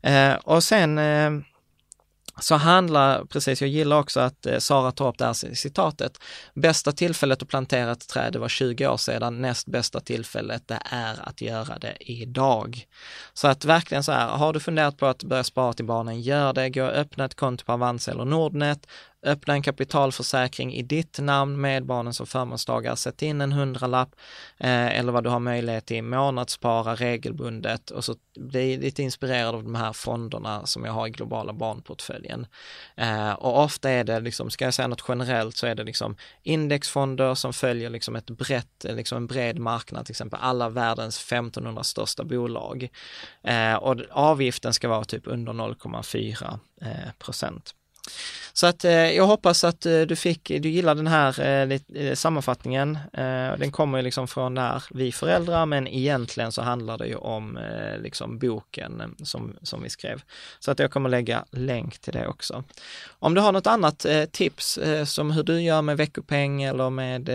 Eh, 0.00 0.34
och 0.34 0.64
sen 0.64 0.98
eh, 0.98 1.30
så 2.42 2.54
handlar, 2.54 3.24
precis, 3.24 3.60
jag 3.60 3.70
gillar 3.70 3.98
också 3.98 4.20
att 4.20 4.46
eh, 4.46 4.58
Sara 4.58 4.92
tar 4.92 5.08
upp 5.08 5.18
det 5.18 5.24
här 5.24 5.54
citatet. 5.54 6.18
Bästa 6.54 6.92
tillfället 6.92 7.42
att 7.42 7.48
plantera 7.48 7.92
ett 7.92 8.08
träd, 8.08 8.32
det 8.32 8.38
var 8.38 8.48
20 8.48 8.86
år 8.86 8.96
sedan. 8.96 9.40
Näst 9.40 9.66
bästa 9.66 10.00
tillfället, 10.00 10.68
det 10.68 10.78
är 10.84 11.28
att 11.28 11.40
göra 11.40 11.78
det 11.78 11.96
idag. 12.00 12.86
Så 13.34 13.48
att 13.48 13.64
verkligen 13.64 14.04
så 14.04 14.12
här, 14.12 14.28
har 14.28 14.52
du 14.52 14.60
funderat 14.60 14.96
på 14.96 15.06
att 15.06 15.24
börja 15.24 15.44
spara 15.44 15.72
till 15.72 15.84
barnen, 15.84 16.20
gör 16.20 16.52
det. 16.52 16.70
Gå 16.70 16.82
och 16.82 16.90
öppna 16.90 17.24
ett 17.24 17.34
konto 17.34 17.64
på 17.64 17.72
Avanza 17.72 18.10
eller 18.10 18.24
Nordnet 18.24 18.86
öppna 19.22 19.54
en 19.54 19.62
kapitalförsäkring 19.62 20.74
i 20.74 20.82
ditt 20.82 21.18
namn 21.18 21.60
med 21.60 21.86
barnen 21.86 22.14
som 22.14 22.26
förmånstagare, 22.26 22.96
sätt 22.96 23.22
in 23.22 23.40
en 23.40 23.52
hundralapp 23.52 24.14
eh, 24.58 24.98
eller 24.98 25.12
vad 25.12 25.24
du 25.24 25.30
har 25.30 25.38
möjlighet 25.38 25.86
till, 25.86 26.04
månadsspara 26.04 26.94
regelbundet 26.94 27.90
och 27.90 28.04
så 28.04 28.14
bli 28.36 28.76
lite 28.76 29.02
inspirerad 29.02 29.54
av 29.54 29.64
de 29.64 29.74
här 29.74 29.92
fonderna 29.92 30.66
som 30.66 30.84
jag 30.84 30.92
har 30.92 31.06
i 31.06 31.10
globala 31.10 31.52
barnportföljen. 31.52 32.46
Eh, 32.96 33.32
och 33.32 33.62
ofta 33.62 33.90
är 33.90 34.04
det 34.04 34.20
liksom, 34.20 34.50
ska 34.50 34.64
jag 34.64 34.74
säga 34.74 34.88
något 34.88 35.04
generellt 35.08 35.56
så 35.56 35.66
är 35.66 35.74
det 35.74 35.84
liksom 35.84 36.16
indexfonder 36.42 37.34
som 37.34 37.52
följer 37.52 37.90
liksom 37.90 38.16
ett 38.16 38.30
brett, 38.30 38.84
liksom 38.84 39.16
en 39.16 39.26
bred 39.26 39.58
marknad, 39.58 40.06
till 40.06 40.12
exempel 40.12 40.38
alla 40.42 40.68
världens 40.68 41.32
1500 41.32 41.82
största 41.82 42.24
bolag. 42.24 42.88
Eh, 43.42 43.74
och 43.74 43.96
avgiften 44.10 44.74
ska 44.74 44.88
vara 44.88 45.04
typ 45.04 45.26
under 45.26 45.52
0,4 45.52 46.58
eh, 46.80 47.12
procent. 47.18 47.74
Så 48.52 48.66
att 48.66 48.84
eh, 48.84 48.92
jag 48.92 49.26
hoppas 49.26 49.64
att 49.64 49.86
eh, 49.86 50.00
du 50.00 50.16
fick, 50.16 50.48
du 50.48 50.68
gillar 50.68 50.94
den 50.94 51.06
här 51.06 51.40
eh, 51.40 51.78
eh 51.94 52.14
sammanfattningen. 52.14 52.98
Eh, 53.12 53.58
den 53.58 53.72
kommer 53.72 53.98
ju 53.98 54.04
liksom 54.04 54.28
från 54.28 54.54
där 54.54 54.84
vi 54.90 55.12
föräldrar, 55.12 55.66
men 55.66 55.88
egentligen 55.88 56.52
så 56.52 56.62
handlar 56.62 56.98
det 56.98 57.06
ju 57.06 57.14
om 57.14 57.56
eh, 57.56 57.98
liksom 57.98 58.38
boken 58.38 59.00
eh, 59.00 59.24
som, 59.24 59.56
som 59.62 59.82
vi 59.82 59.90
skrev. 59.90 60.22
Så 60.58 60.70
att 60.70 60.78
jag 60.78 60.90
kommer 60.90 61.08
lägga 61.08 61.44
länk 61.50 61.98
till 61.98 62.12
det 62.12 62.26
också. 62.26 62.64
Om 63.18 63.34
du 63.34 63.40
har 63.40 63.52
något 63.52 63.66
annat 63.66 64.04
eh, 64.04 64.24
tips 64.24 64.78
eh, 64.78 65.04
som 65.04 65.30
hur 65.30 65.42
du 65.42 65.62
gör 65.62 65.82
med 65.82 65.96
veckopeng 65.96 66.62
eller 66.62 66.90
med 66.90 67.28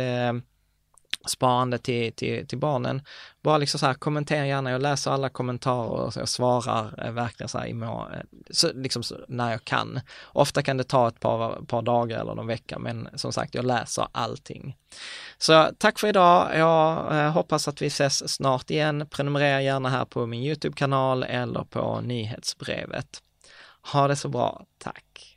sparande 1.30 1.78
till, 1.78 2.14
till, 2.14 2.48
till 2.48 2.58
barnen. 2.58 3.02
Bara 3.44 3.58
liksom 3.58 3.80
så 3.80 3.86
här, 3.86 3.94
kommentera 3.94 4.48
gärna, 4.48 4.72
jag 4.72 4.82
läser 4.82 5.12
alla 5.12 5.30
kommentarer 5.30 5.90
och 5.90 6.14
jag 6.16 6.30
svarar 6.30 7.06
eh, 7.06 7.12
verkligen 7.12 7.50
så 7.50 7.58
här 7.58 7.68
i 7.68 7.74
må, 7.74 8.10
eh, 8.14 8.22
så, 8.50 8.74
liksom 8.74 9.04
så, 9.04 9.16
när 9.28 9.52
jag 9.52 9.64
kan. 9.66 10.00
Ofta 10.26 10.64
kan 10.64 10.78
det 10.78 10.84
ta 10.84 11.08
ett 11.08 11.20
par, 11.20 11.66
par 11.66 11.82
dagar 11.82 12.20
eller 12.20 12.36
någon 12.36 12.48
vecka, 12.48 12.80
men 12.80 13.10
som 13.16 13.34
sagt, 13.34 13.56
jag 13.56 13.66
läser 13.66 14.08
allting. 14.12 14.76
Så 15.38 15.70
tack 15.78 16.00
för 16.00 16.08
idag. 16.08 16.58
Jag 16.58 17.18
eh, 17.18 17.32
hoppas 17.32 17.68
att 17.68 17.82
vi 17.82 17.88
ses 17.88 18.34
snart 18.34 18.70
igen. 18.70 19.08
Prenumerera 19.12 19.62
gärna 19.62 19.90
här 19.90 20.06
på 20.06 20.26
min 20.26 20.44
Youtube-kanal 20.44 21.24
eller 21.24 21.64
på 21.64 22.02
nyhetsbrevet. 22.02 23.22
Ha 23.94 24.08
det 24.08 24.16
så 24.16 24.30
bra. 24.30 24.66
Tack! 24.78 25.37